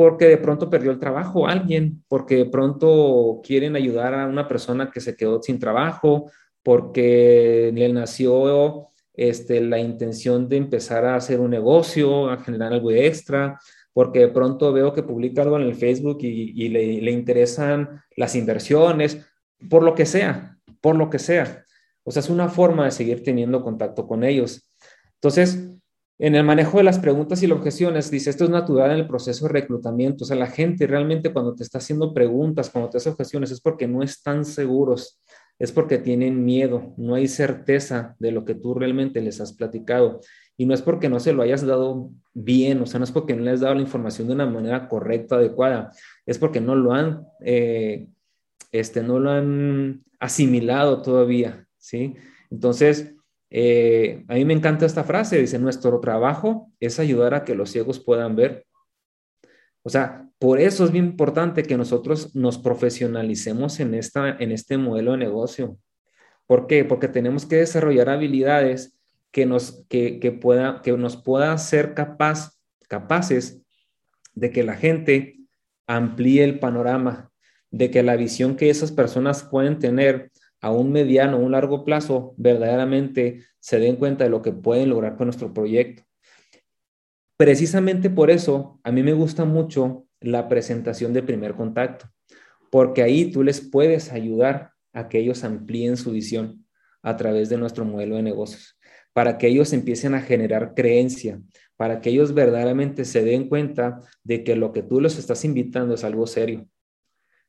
[0.02, 4.90] Porque de pronto perdió el trabajo alguien, porque de pronto quieren ayudar a una persona
[4.90, 6.32] que se quedó sin trabajo,
[6.64, 12.90] porque le nació este, la intención de empezar a hacer un negocio, a generar algo
[12.90, 13.60] extra,
[13.94, 18.36] porque de pronto veo que publica algo en el Facebook y, le, le interesan las
[18.36, 19.24] inversiones,
[19.70, 21.64] por lo que sea, por lo que sea.
[22.04, 24.68] O sea, es una forma de seguir teniendo contacto con ellos.
[25.14, 25.71] Entonces,
[26.22, 29.08] en el manejo de las preguntas y las objeciones, dice, esto es natural en el
[29.08, 30.24] proceso de reclutamiento.
[30.24, 33.60] O sea, la gente realmente cuando te está haciendo preguntas, cuando te hace objeciones, es
[33.60, 35.20] porque no están seguros,
[35.58, 40.22] es porque tienen miedo, no hay certeza de lo que tú realmente les has platicado.
[40.58, 43.36] Y no es porque no se lo hayas dado bien, o sea, no es porque
[43.36, 45.92] no les has dado la información de una manera correcta, adecuada,
[46.28, 48.10] es porque no lo han, eh,
[48.72, 52.14] este, no lo han asimilado todavía, ¿sí?
[52.52, 53.16] Entonces,
[53.54, 57.70] eh, a mí me encanta esta frase, dice, nuestro trabajo es ayudar a que los
[57.70, 58.66] ciegos puedan ver.
[59.84, 64.78] O sea, por eso es bien importante que nosotros nos profesionalicemos en, esta, en este
[64.78, 65.78] modelo de negocio.
[66.48, 66.86] ¿Por qué?
[66.86, 68.98] Porque tenemos que desarrollar habilidades
[69.32, 73.62] que nos, que, que pueda, que nos pueda ser capaz, capaces
[74.34, 75.40] de que la gente
[75.88, 77.32] amplíe el panorama,
[77.70, 81.84] de que la visión que esas personas pueden tener a un mediano o un largo
[81.84, 86.04] plazo verdaderamente se den cuenta de lo que pueden lograr con nuestro proyecto.
[87.38, 92.06] precisamente por eso a mí me gusta mucho la presentación de primer contacto,
[92.70, 96.66] porque ahí tú les puedes ayudar a que ellos amplíen su visión
[97.02, 98.78] a través de nuestro modelo de negocios,
[99.14, 101.42] para que ellos empiecen a generar creencia,
[101.76, 105.96] para que ellos verdaderamente se den cuenta de que lo que tú los estás invitando
[105.96, 106.68] es algo serio.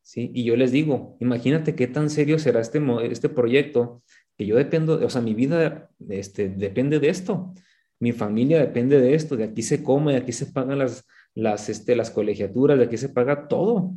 [0.03, 0.31] ¿Sí?
[0.35, 4.03] Y yo les digo, imagínate qué tan serio será este, este proyecto,
[4.37, 7.55] que yo dependo, o sea, mi vida este, depende de esto,
[8.01, 11.69] mi familia depende de esto, de aquí se come, de aquí se pagan las, las,
[11.69, 13.95] este, las colegiaturas, de aquí se paga todo.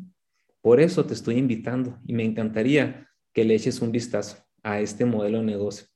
[0.61, 5.05] Por eso te estoy invitando y me encantaría que le eches un vistazo a este
[5.05, 5.87] modelo de negocio.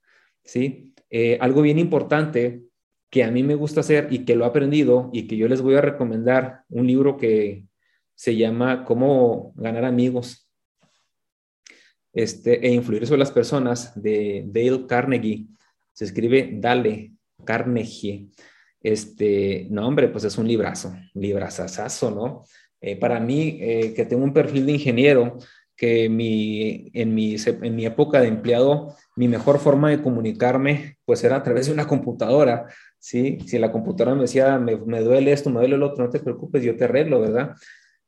[0.44, 0.94] ¿sí?
[1.10, 2.64] Eh, algo bien importante
[3.10, 5.62] que a mí me gusta hacer y que lo he aprendido y que yo les
[5.62, 7.66] voy a recomendar, un libro que
[8.20, 10.52] se llama Cómo ganar amigos
[12.12, 15.48] este, e influir sobre las personas de Dale Carnegie.
[15.94, 17.14] Se escribe Dale
[17.46, 18.28] Carnegie.
[18.82, 22.44] Este, no, hombre, pues es un librazo, librazazazo, ¿no?
[22.82, 25.38] Eh, para mí, eh, que tengo un perfil de ingeniero,
[25.78, 31.24] que mi, en, mi, en mi época de empleado, mi mejor forma de comunicarme, pues
[31.24, 32.66] era a través de una computadora,
[32.98, 33.38] ¿sí?
[33.48, 36.20] Si la computadora me decía, me, me duele esto, me duele el otro, no te
[36.20, 37.56] preocupes, yo te arreglo, ¿verdad?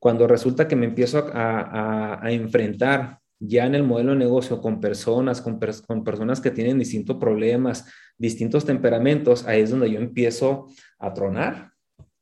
[0.01, 5.41] Cuando resulta que me empiezo a, enfrentar ya en el modelo de negocio con personas,
[5.41, 7.85] con, con, personas que tienen distintos problemas,
[8.17, 10.65] distintos temperamentos, ahí es donde yo empiezo
[10.97, 11.73] a tronar.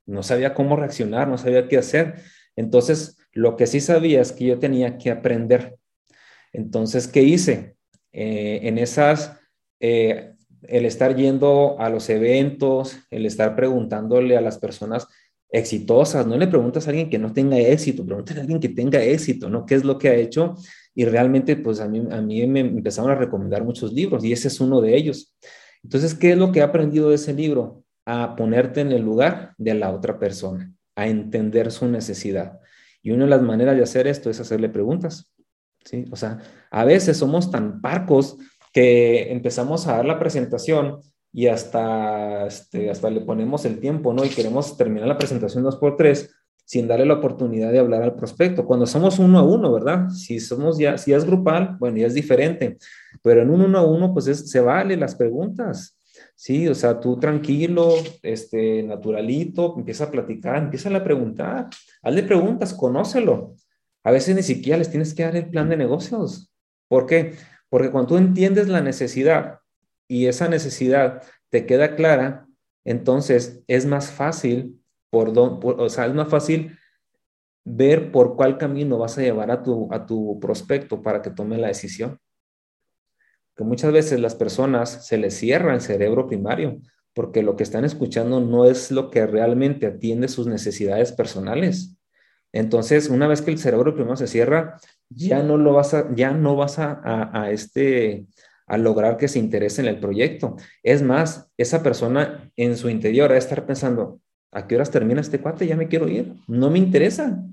[0.06, 2.16] No sabía cómo reaccionar, no sabía qué hacer.
[2.58, 5.78] Entonces, lo que sí sabía es que yo tenía que aprender.
[6.52, 7.78] Entonces, ¿qué hice?
[8.12, 9.40] Eh, en esas,
[9.80, 15.08] eh, el estar yendo a los eventos, el estar preguntándole a las personas
[15.52, 16.26] exitosas.
[16.28, 19.50] No le preguntas a alguien que no tenga éxito, pregúntale a alguien que tenga éxito,
[19.50, 19.66] ¿no?
[19.66, 20.56] ¿Qué es lo que ha hecho?
[20.96, 24.48] Y realmente, pues a mí, a mí me empezaron a recomendar muchos libros y ese
[24.48, 25.36] es uno de ellos.
[25.84, 27.84] Entonces, ¿qué es lo que he aprendido de ese libro?
[28.06, 32.60] A ponerte en el lugar de la otra persona, a entender su necesidad.
[33.02, 35.32] Y una de las maneras de hacer esto es hacerle preguntas.
[35.86, 36.06] ¿sí?
[36.12, 38.38] O sea, a veces somos tan parcos
[38.74, 41.00] que empezamos a dar la presentación
[41.32, 44.26] y hasta, este, hasta le ponemos el tiempo, ¿no?
[44.26, 46.34] Y queremos terminar la presentación dos por tres
[46.66, 48.64] sin darle la oportunidad de hablar al prospecto.
[48.64, 50.10] Cuando somos uno a uno, ¿verdad?
[50.10, 52.78] Si somos ya, si es grupal, bueno, ya es diferente,
[53.24, 55.98] pero en un uno a uno, pues se vale las preguntas.
[56.36, 61.70] Sí, o sea, tú tranquilo, este, naturalito, empieza a platicar, empieza a preguntar,
[62.04, 63.56] hazle preguntas, conócelo.
[64.04, 66.54] A veces ni siquiera les tienes que dar el plan de negocios.
[66.88, 67.34] ¿Por qué?
[67.70, 69.59] Porque cuando tú entiendes la necesidad
[70.10, 72.48] y esa necesidad te queda clara,
[72.84, 76.78] entonces es más fácil, por, o sea, es más fácil
[77.64, 81.58] ver por cuál camino vas a llevar a tu, a tu prospecto para que tome
[81.58, 82.20] la decisión.
[83.56, 86.82] Que muchas veces las personas se les cierra el cerebro primario
[87.14, 91.98] porque lo que están escuchando no es lo que realmente atiende sus necesidades personales.
[92.52, 94.78] Entonces, una vez que el cerebro primario se cierra,
[95.10, 98.26] ya no lo vas a, ya no vas a, a este,
[98.70, 100.56] a lograr que se interese en el proyecto.
[100.84, 105.22] Es más, esa persona en su interior va a estar pensando, ¿a qué horas termina
[105.22, 105.68] este cuate?
[105.68, 106.36] Ya me quiero ir.
[106.48, 107.44] No me interesa.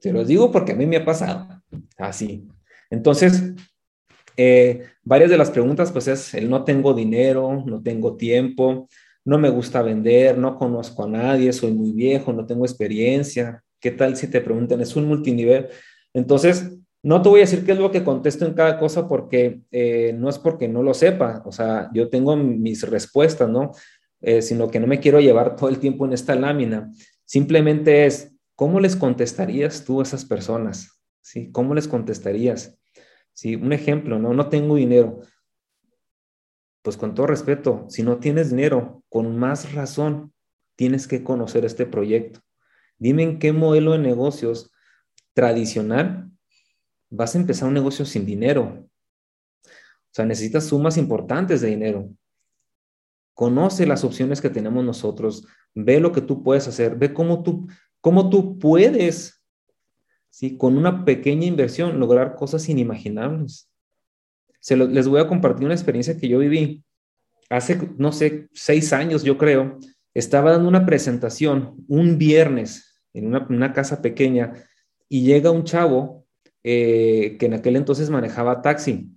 [0.00, 1.62] Se los digo porque a mí me ha pasado.
[1.96, 2.48] Así.
[2.90, 3.54] Entonces,
[4.36, 8.88] eh, varias de las preguntas, pues es el no tengo dinero, no tengo tiempo,
[9.24, 13.62] no me gusta vender, no conozco a nadie, soy muy viejo, no tengo experiencia.
[13.80, 14.80] ¿Qué tal si te preguntan?
[14.80, 15.68] Es un multinivel.
[16.12, 16.72] Entonces,
[17.08, 20.12] no te voy a decir qué es lo que contesto en cada cosa porque eh,
[20.14, 23.72] no es porque no lo sepa, o sea, yo tengo mis respuestas, ¿no?
[24.20, 26.92] Eh, sino que no me quiero llevar todo el tiempo en esta lámina.
[27.24, 31.00] Simplemente es, ¿cómo les contestarías tú a esas personas?
[31.22, 31.50] ¿Sí?
[31.50, 32.78] ¿Cómo les contestarías?
[33.32, 34.34] Sí, un ejemplo, ¿no?
[34.34, 35.22] No tengo dinero.
[36.82, 40.34] Pues con todo respeto, si no tienes dinero, con más razón
[40.76, 42.40] tienes que conocer este proyecto.
[42.98, 44.70] Dime en qué modelo de negocios
[45.32, 46.28] tradicional
[47.10, 48.88] vas a empezar un negocio sin dinero.
[49.64, 52.08] O sea, necesitas sumas importantes de dinero.
[53.34, 57.68] Conoce las opciones que tenemos nosotros, ve lo que tú puedes hacer, ve cómo tú,
[58.00, 59.42] cómo tú puedes,
[60.30, 60.56] ¿sí?
[60.56, 63.70] con una pequeña inversión, lograr cosas inimaginables.
[64.60, 66.84] Se les voy a compartir una experiencia que yo viví
[67.48, 69.78] hace, no sé, seis años, yo creo.
[70.14, 74.52] Estaba dando una presentación un viernes en una, una casa pequeña
[75.08, 76.17] y llega un chavo
[76.64, 79.10] eh, que en aquel entonces manejaba taxi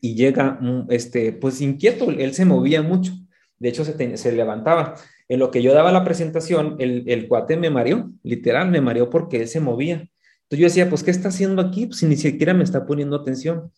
[0.00, 0.60] y llega,
[0.90, 3.12] este, pues inquieto, él se movía mucho,
[3.58, 4.94] de hecho se, levantaba.
[5.28, 9.10] En lo que yo daba la presentación, el, el, cuate me mareó, literal, me mareó
[9.10, 10.08] porque él se movía.
[10.42, 11.86] Entonces yo decía, pues, ¿qué está haciendo aquí?
[11.86, 13.72] Pues ni siquiera me está poniendo atención.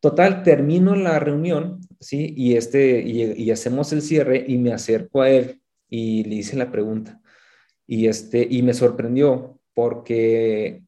[0.00, 2.34] Total, termino la reunión, ¿sí?
[2.36, 6.56] Y, este, y, y hacemos el cierre y me acerco a él y le hice
[6.56, 7.20] la pregunta.
[7.86, 10.82] Y, este, y me sorprendió porque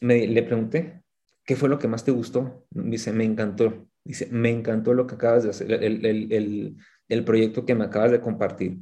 [0.00, 1.02] me, le pregunté,
[1.44, 2.66] ¿qué fue lo que más te gustó?
[2.70, 3.88] Dice, me encantó.
[4.04, 6.76] Dice, me encantó lo que acabas de hacer, el, el, el,
[7.08, 8.78] el proyecto que me acabas de compartir.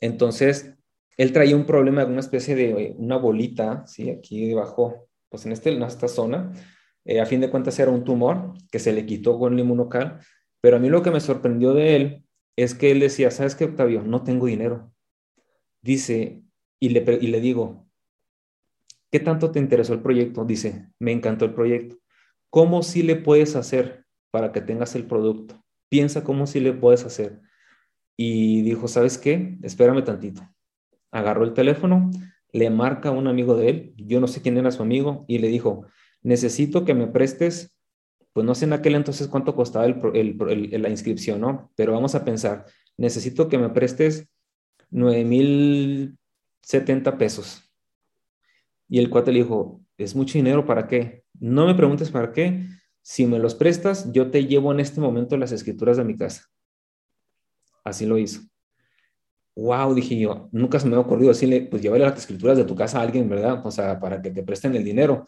[0.00, 0.74] Entonces,
[1.16, 4.10] él traía un problema una especie de una bolita, ¿sí?
[4.10, 6.52] Aquí debajo, pues en, este, en esta zona.
[7.04, 10.20] Eh, a fin de cuentas era un tumor que se le quitó con el inmunocal,
[10.60, 12.24] pero a mí lo que me sorprendió de él
[12.56, 14.02] es que él decía, ¿sabes qué, Octavio?
[14.02, 14.92] No tengo dinero.
[15.82, 16.42] Dice,
[16.80, 17.85] y le, y le digo,
[19.10, 20.44] ¿qué tanto te interesó el proyecto?
[20.44, 21.96] Dice, me encantó el proyecto.
[22.50, 25.62] ¿Cómo sí le puedes hacer para que tengas el producto?
[25.88, 27.40] Piensa cómo sí le puedes hacer.
[28.16, 29.58] Y dijo, ¿sabes qué?
[29.62, 30.42] Espérame tantito.
[31.10, 32.10] Agarró el teléfono,
[32.52, 35.38] le marca a un amigo de él, yo no sé quién era su amigo, y
[35.38, 35.86] le dijo,
[36.22, 37.76] necesito que me prestes
[38.36, 41.72] pues no sé en aquel entonces cuánto costaba la inscripción, ¿no?
[41.74, 42.66] Pero vamos a pensar,
[42.98, 44.28] necesito que me prestes
[44.90, 47.65] 9,070 pesos.
[48.88, 51.24] Y el cuate le dijo, es mucho dinero, ¿para qué?
[51.38, 52.66] No me preguntes para qué.
[53.02, 56.44] Si me los prestas, yo te llevo en este momento las escrituras de mi casa.
[57.84, 58.40] Así lo hizo.
[59.54, 62.74] Wow, dije yo, nunca se me ha ocurrido decirle, pues llévale las escrituras de tu
[62.74, 63.64] casa a alguien, ¿verdad?
[63.64, 65.24] O sea, para que te presten el dinero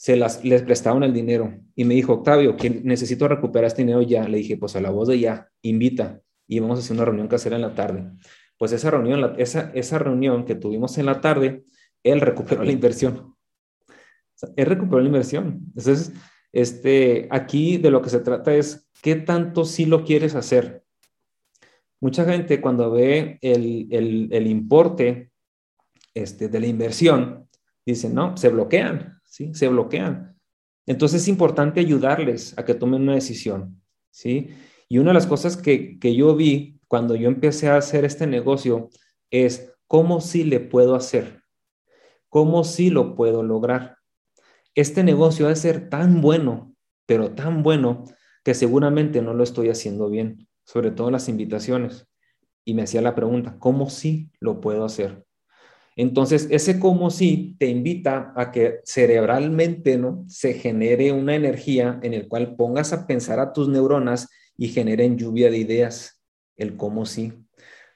[0.00, 4.00] se las, les prestaron el dinero y me dijo, Octavio, que necesito recuperar este dinero
[4.00, 4.26] ya.
[4.26, 7.28] Le dije, pues a la voz de ya, invita y vamos a hacer una reunión
[7.28, 8.10] casera en la tarde.
[8.56, 11.64] Pues esa reunión, esa, esa reunión que tuvimos en la tarde,
[12.02, 13.34] él recuperó la inversión.
[14.56, 15.60] él recuperó la inversión.
[15.68, 16.12] Entonces,
[16.52, 20.84] este, aquí de lo que se trata es, ¿qué tanto sí lo quieres hacer?
[22.00, 25.30] Mucha gente cuando ve el, el, el importe
[26.14, 27.48] este, de la inversión,
[27.84, 29.54] dice, no, se bloquean ¿sí?
[29.54, 30.36] Se bloquean.
[30.86, 33.80] Entonces es importante ayudarles a que tomen una decisión,
[34.10, 34.50] ¿sí?
[34.88, 38.90] Y una de las cosas que, yo vi cuando yo empecé a hacer este negocio
[39.30, 41.39] es cómo sí le puedo hacer,
[42.30, 43.98] cómo sí lo puedo lograr.
[44.74, 46.74] Este negocio ha de ser tan bueno,
[47.04, 48.04] pero tan bueno,
[48.42, 52.06] que seguramente no lo estoy haciendo bien, sobre todo las invitaciones.
[52.64, 55.24] Y me hacía la pregunta, ¿cómo sí lo puedo hacer?
[55.96, 60.24] Entonces, ese como sí te invita a que cerebralmente, ¿no?
[60.28, 65.18] Se genere una energía en el cual pongas a pensar a tus neuronas y generen
[65.18, 66.22] lluvia de ideas,
[66.56, 67.44] el cómo sí.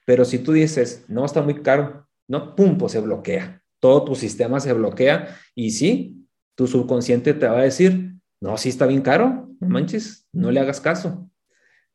[0.04, 3.63] Pero si tú dices, no, está muy caro, no, pum, pues se bloquea.
[3.84, 8.70] Todo tu sistema se bloquea y sí, tu subconsciente te va a decir, no, sí
[8.70, 11.30] está bien caro, no manches, no le hagas caso.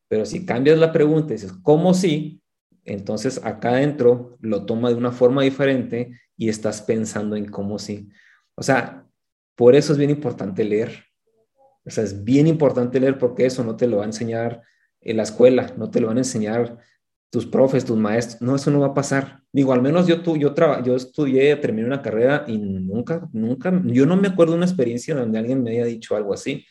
[0.07, 2.43] Pero si cambias la pregunta y dices, ¿cómo sí?
[2.85, 8.09] Entonces acá adentro lo toma de una forma diferente y estás pensando en cómo sí.
[8.53, 9.07] O sea,
[9.55, 11.05] por eso es bien importante leer.
[11.87, 14.61] O sea, es bien importante leer porque eso no te lo va a enseñar
[15.01, 16.77] en la escuela, no te lo van a enseñar
[17.29, 18.41] tus profes, tus maestros.
[18.41, 19.41] No, eso no va a pasar.
[19.51, 20.53] Digo, al menos yo, tú, yo,
[20.83, 25.15] yo estudié, terminé una carrera y nunca, nunca, yo no me acuerdo de una experiencia
[25.15, 26.65] donde alguien me haya dicho algo así.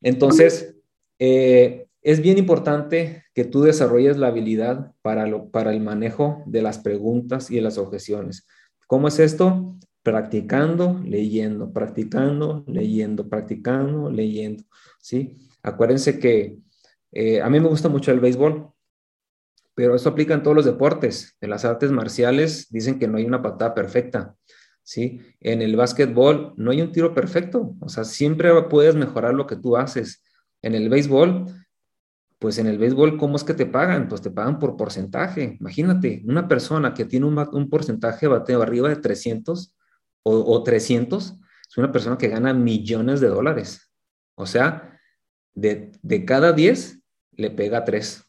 [0.00, 0.76] Entonces,
[1.18, 6.62] eh, es bien importante que tú desarrolles la habilidad para, lo, para el manejo de
[6.62, 8.46] las preguntas y de las objeciones.
[8.86, 9.76] ¿Cómo es esto?
[10.02, 14.64] Practicando, leyendo, practicando, leyendo, practicando, leyendo.
[15.00, 15.36] ¿sí?
[15.62, 16.58] Acuérdense que
[17.12, 18.70] eh, a mí me gusta mucho el béisbol,
[19.78, 21.36] pero eso aplica en todos los deportes.
[21.40, 24.34] En las artes marciales dicen que no hay una patada perfecta.
[24.82, 25.20] ¿sí?
[25.38, 27.76] En el básquetbol no hay un tiro perfecto.
[27.78, 30.24] O sea, siempre puedes mejorar lo que tú haces.
[30.62, 31.46] En el béisbol
[32.40, 34.08] pues en el béisbol, ¿cómo es que te pagan?
[34.08, 35.56] Pues te pagan por porcentaje.
[35.60, 39.76] Imagínate, una persona que tiene un, porcentaje de bateo arriba de 300
[40.24, 41.34] o, 300,
[41.68, 43.92] es una persona que gana millones de dólares.
[44.34, 45.00] O sea,
[45.54, 45.92] de,
[46.26, 47.00] cada 10
[47.32, 48.24] le pega 3.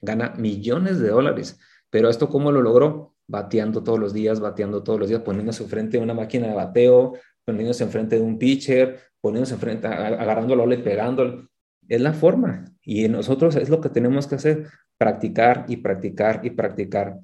[0.00, 1.58] Gana millones de dólares.
[1.90, 3.14] Pero esto, ¿cómo lo logró?
[3.26, 7.14] Bateando todos los días, bateando todos los días, poniéndose frente a una máquina de bateo,
[7.44, 11.48] poniéndose enfrente de un pitcher, poniéndose enfrente, agarrándolo y pegándolo.
[11.88, 12.64] Es la forma.
[12.82, 14.66] Y nosotros es lo que tenemos que hacer,
[14.98, 17.18] practicar y practicar y practicar.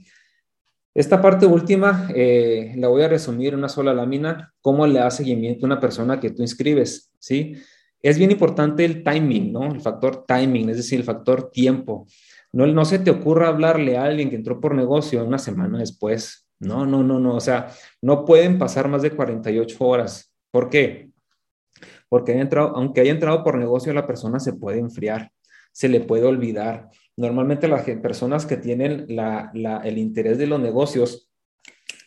[0.95, 5.11] Esta parte última eh, la voy a resumir en una sola lámina, cómo le da
[5.11, 7.55] seguimiento a una persona que tú inscribes, ¿sí?
[8.03, 9.73] Es bien importante el timing, ¿no?
[9.73, 12.07] El factor timing, es decir, el factor tiempo.
[12.53, 16.48] No, no se te ocurra hablarle a alguien que entró por negocio una semana después.
[16.59, 17.34] No, no, no, no.
[17.34, 20.34] O sea, no pueden pasar más de 48 horas.
[20.50, 21.11] ¿Por qué?
[22.09, 25.32] Porque entrado, aunque haya entrado por negocio, la persona se puede enfriar
[25.72, 26.90] se le puede olvidar.
[27.16, 31.28] Normalmente las personas que tienen el interés de los negocios,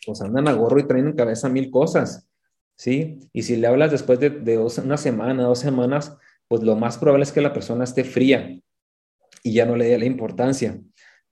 [0.06, 2.28] pues andan a gorro y traen en cabeza mil cosas,
[2.76, 3.18] ¿sí?
[3.32, 6.16] Y si le hablas después de, una semana, dos semanas,
[6.48, 8.60] pues lo más probable es que la persona esté fría
[9.46, 10.80] y ya no le dé la importancia.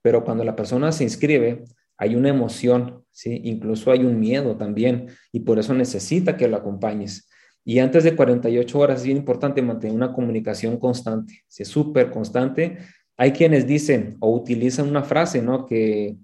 [0.03, 1.65] pero cuando la persona se inscribe,
[1.97, 3.41] hay una emoción, ¿sí?
[3.45, 7.27] Incluso hay un miedo también, y por eso necesita que lo acompañes.
[7.65, 12.79] Y antes de 48 horas es bien importante mantener una comunicación constante, es súper constante.
[13.17, 15.65] Hay quienes dicen o utilizan una frase, ¿no?
[15.65, 16.17] Que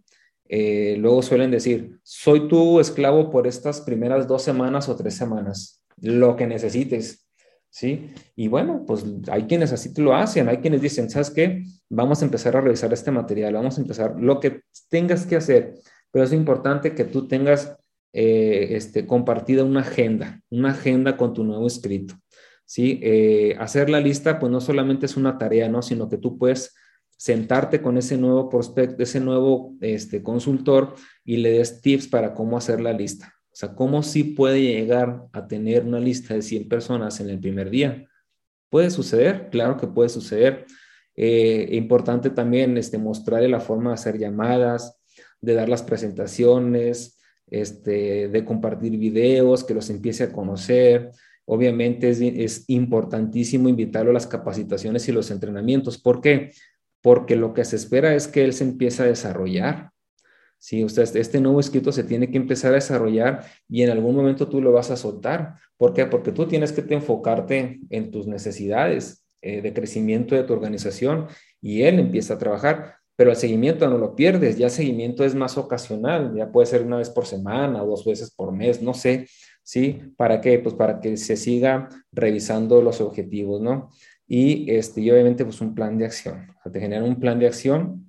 [0.49, 5.83] eh, luego suelen decir, soy tu esclavo por estas primeras dos semanas o tres semanas,
[6.01, 7.30] lo que necesites,
[7.71, 8.11] ¿sí?
[8.37, 11.65] Y bueno, pues hay quienes así lo hacen, hay quienes dicen, ¿sabes qué?
[11.89, 15.75] Vamos a empezar a revisar este material, vamos a empezar lo que tengas que hacer,
[16.11, 17.77] pero es importante que tú tengas
[18.13, 22.15] eh, este, compartida una agenda, una agenda con tu nuevo escrito,
[22.65, 22.99] ¿sí?
[23.03, 25.81] Eh, hacer la lista, pues no solamente es una tarea, ¿no?
[25.81, 26.75] Sino que tú puedes
[27.17, 30.95] sentarte con ese nuevo prospecto, ese nuevo este, consultor
[31.25, 33.35] y le des tips para cómo hacer la lista.
[33.61, 37.69] Sea, cómo sí puede llegar a tener una lista de 100 personas en el primer
[37.69, 38.07] día.
[38.71, 39.51] ¿Puede suceder?
[39.51, 40.65] Claro que puede suceder.
[41.15, 44.99] Eh, importante también este, mostrarle la forma de hacer llamadas,
[45.41, 51.11] de dar las presentaciones, este, de compartir videos, que los empiece a conocer.
[51.45, 55.99] Obviamente es, es importantísimo invitarlo a las capacitaciones y los entrenamientos.
[55.99, 56.53] ¿Por qué?
[57.03, 59.93] porque lo que se espera es que él se empiece a desarrollar.
[60.63, 64.47] Sí, usted, este nuevo escrito se tiene que empezar a desarrollar y en algún momento
[64.47, 65.55] tú lo vas a soltar.
[65.77, 66.07] ¿Por qué?
[66.07, 71.27] Porque tú tienes que enfocarte en tus necesidades eh, de crecimiento de tu organización
[71.61, 75.35] y él empieza a trabajar, pero el seguimiento no lo pierdes, ya el seguimiento es
[75.35, 78.95] más ocasional, ya puede ser una vez por semana o dos veces por mes, no
[78.95, 79.27] sé,
[79.63, 79.99] ¿sí?
[80.17, 80.59] ¿Para qué?
[80.59, 83.91] Pues para que se siga revisando los objetivos, ¿no?
[84.33, 86.51] y, este, y obviamente pues un plan de acción.
[86.51, 88.09] O sea, te genera un plan de acción,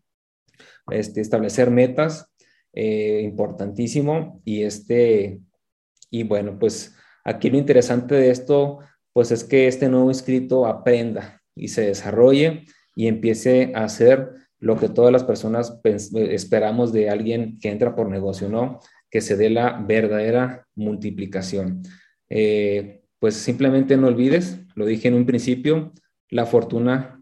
[0.92, 2.31] este, establecer metas,
[2.74, 5.42] eh, importantísimo, y este,
[6.10, 8.80] y bueno, pues aquí lo interesante de esto,
[9.14, 12.66] pues es que este nuevo inscrito aprenda y se desarrolle
[12.96, 18.10] y empiece a hacer lo que todas las personas esperamos de alguien que entra por
[18.10, 18.80] negocio, ¿no?
[19.10, 21.82] Que se dé la verdadera multiplicación.
[22.30, 25.94] Eh, pues simplemente no olvides, lo dije en un principio,
[26.30, 27.22] la fortuna,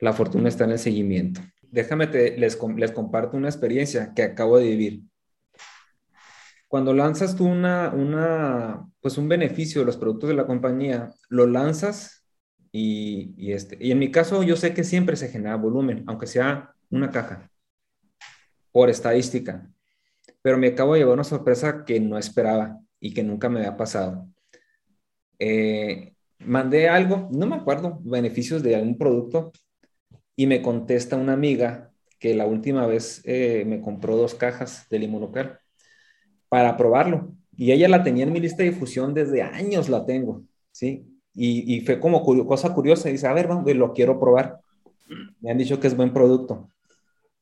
[0.00, 1.40] la fortuna está en el seguimiento.
[1.74, 5.02] Déjame, te, les, les comparto una experiencia que acabo de vivir.
[6.68, 11.48] Cuando lanzas tú una, una, pues un beneficio de los productos de la compañía, lo
[11.48, 12.24] lanzas
[12.70, 16.72] y, este, y en mi caso yo sé que siempre se genera volumen, aunque sea
[16.90, 17.50] una caja,
[18.70, 19.68] por estadística.
[20.42, 23.76] Pero me acabo de llevar una sorpresa que no esperaba y que nunca me había
[23.76, 24.28] pasado.
[25.40, 29.50] Eh, mandé algo, no me acuerdo, beneficios de algún producto,
[30.36, 34.98] y me contesta una amiga que la última vez eh, me compró dos cajas de
[34.98, 35.60] limón local
[36.48, 37.32] para probarlo.
[37.56, 41.06] Y ella la tenía en mi lista de difusión desde años, la tengo, ¿sí?
[41.36, 44.60] Y, fue como cosa curiosa, dice, a ver, lo quiero probar.
[45.40, 46.68] Me han dicho que es buen producto.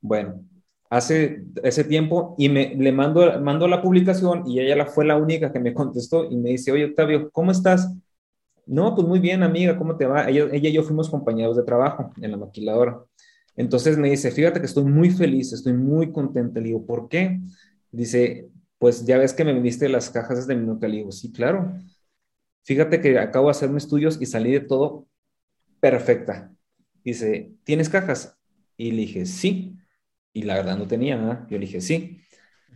[0.01, 0.43] Bueno,
[0.89, 5.17] hace ese tiempo y me le mando, mando la publicación y ella la, fue la
[5.17, 7.95] única que me contestó y me dice, oye, Octavio, ¿cómo estás?
[8.67, 10.29] No, pues muy bien, amiga, ¿cómo te va?
[10.29, 12.99] Ella, y yo fuimos compañeros de trabajo en la maquiladora.
[13.57, 16.61] Entonces me dice, fíjate que estoy muy feliz, estoy muy contenta.
[16.61, 17.41] Le digo, ¿por qué?
[17.91, 18.49] Dice,
[18.79, 20.87] pues ya ves que me vendiste las cajas de minuto.
[20.87, 21.73] Le digo, sí, claro.
[22.65, 25.07] Fíjate que acabo de hacerme estudios y salí de todo
[25.81, 26.53] perfecta.
[27.05, 28.39] Dice, ¿tienes cajas?
[28.77, 29.77] Y le dije, sí.
[30.33, 31.47] Y la verdad no tenía nada.
[31.51, 32.21] Yo le dije, sí.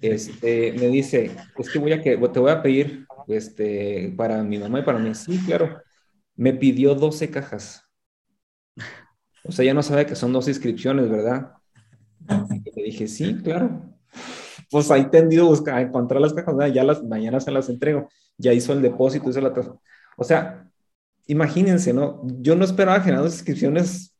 [0.00, 1.30] Este, me dice,
[1.72, 5.14] que voy a que te voy a pedir este, para mi mamá y para mí.
[5.14, 5.80] Sí, claro.
[6.34, 7.82] Me pidió 12 cajas.
[9.44, 11.52] O sea, ya no sabe que son dos inscripciones, ¿verdad?
[12.64, 13.82] Y le dije, sí, claro.
[14.70, 18.08] Pues ahí tendido buscar, encontrar las cajas, ya las mañana se las entrego.
[18.36, 19.52] Ya hizo el depósito, hizo la
[20.16, 20.68] O sea,
[21.26, 22.22] imagínense, ¿no?
[22.40, 24.14] Yo no esperaba generar dos inscripciones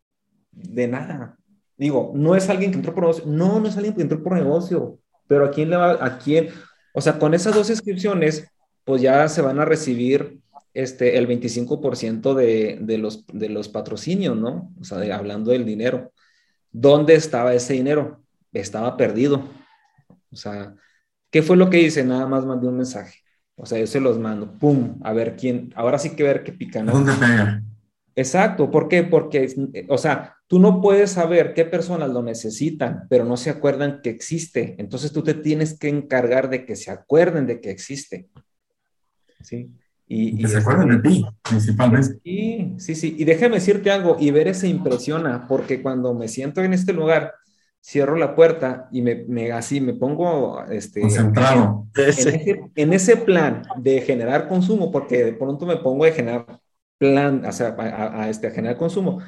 [0.52, 1.36] de nada.
[1.76, 3.24] Digo, no es alguien que entró por negocio.
[3.26, 4.98] No, no es alguien que entró por negocio.
[5.26, 6.04] Pero ¿a quién le va?
[6.04, 6.48] ¿A quién?
[6.94, 8.48] O sea, con esas dos inscripciones,
[8.86, 10.38] pues ya se van a recibir
[10.72, 14.72] este, el 25% de, de, los, de los patrocinios, ¿no?
[14.80, 16.12] O sea, hablando del dinero.
[16.70, 18.22] ¿Dónde estaba ese dinero?
[18.52, 19.48] Estaba perdido.
[20.30, 20.72] O sea,
[21.32, 22.04] ¿qué fue lo que hice?
[22.04, 23.18] Nada más mandé un mensaje.
[23.56, 25.00] O sea, yo se los mando, ¡pum!
[25.02, 26.86] A ver quién, ahora sí que ver qué pican.
[26.86, 27.62] ¿Dónde pega?
[28.14, 29.02] Exacto, ¿por qué?
[29.02, 29.52] Porque,
[29.88, 34.10] o sea, tú no puedes saber qué personas lo necesitan, pero no se acuerdan que
[34.10, 34.76] existe.
[34.78, 38.28] Entonces tú te tienes que encargar de que se acuerden de que existe.
[39.42, 39.70] ¿Sí?
[40.08, 42.20] Y, que se acuerden de ti, principalmente.
[42.22, 43.16] Sí, sí, sí.
[43.18, 47.34] Y déjame decirte algo, y ver se impresiona, porque cuando me siento en este lugar,
[47.86, 53.16] cierro la puerta y me, me así me pongo este, concentrado en ese, en ese,
[53.16, 56.60] plan de generar consumo, porque de pronto me pongo a generar
[56.98, 59.20] plan, o sea, a, este, a generar consumo.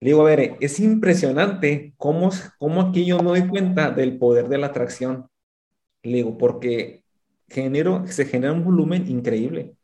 [0.00, 4.48] Le digo, a ver, es impresionante cómo, cómo aquí yo me doy cuenta del poder
[4.48, 5.28] de la atracción.
[6.02, 7.02] Le digo, porque
[7.48, 9.74] genero, se genera un volumen increíble.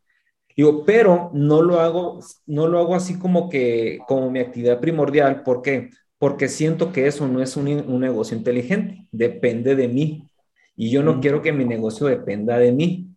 [0.57, 5.43] Digo, pero no lo hago, no lo hago así como que, como mi actividad primordial.
[5.43, 5.91] ¿Por qué?
[6.19, 10.29] Porque siento que eso no es un, un negocio inteligente, depende de mí.
[10.77, 13.12] Y yo no quiero que mi negocio dependa de mí.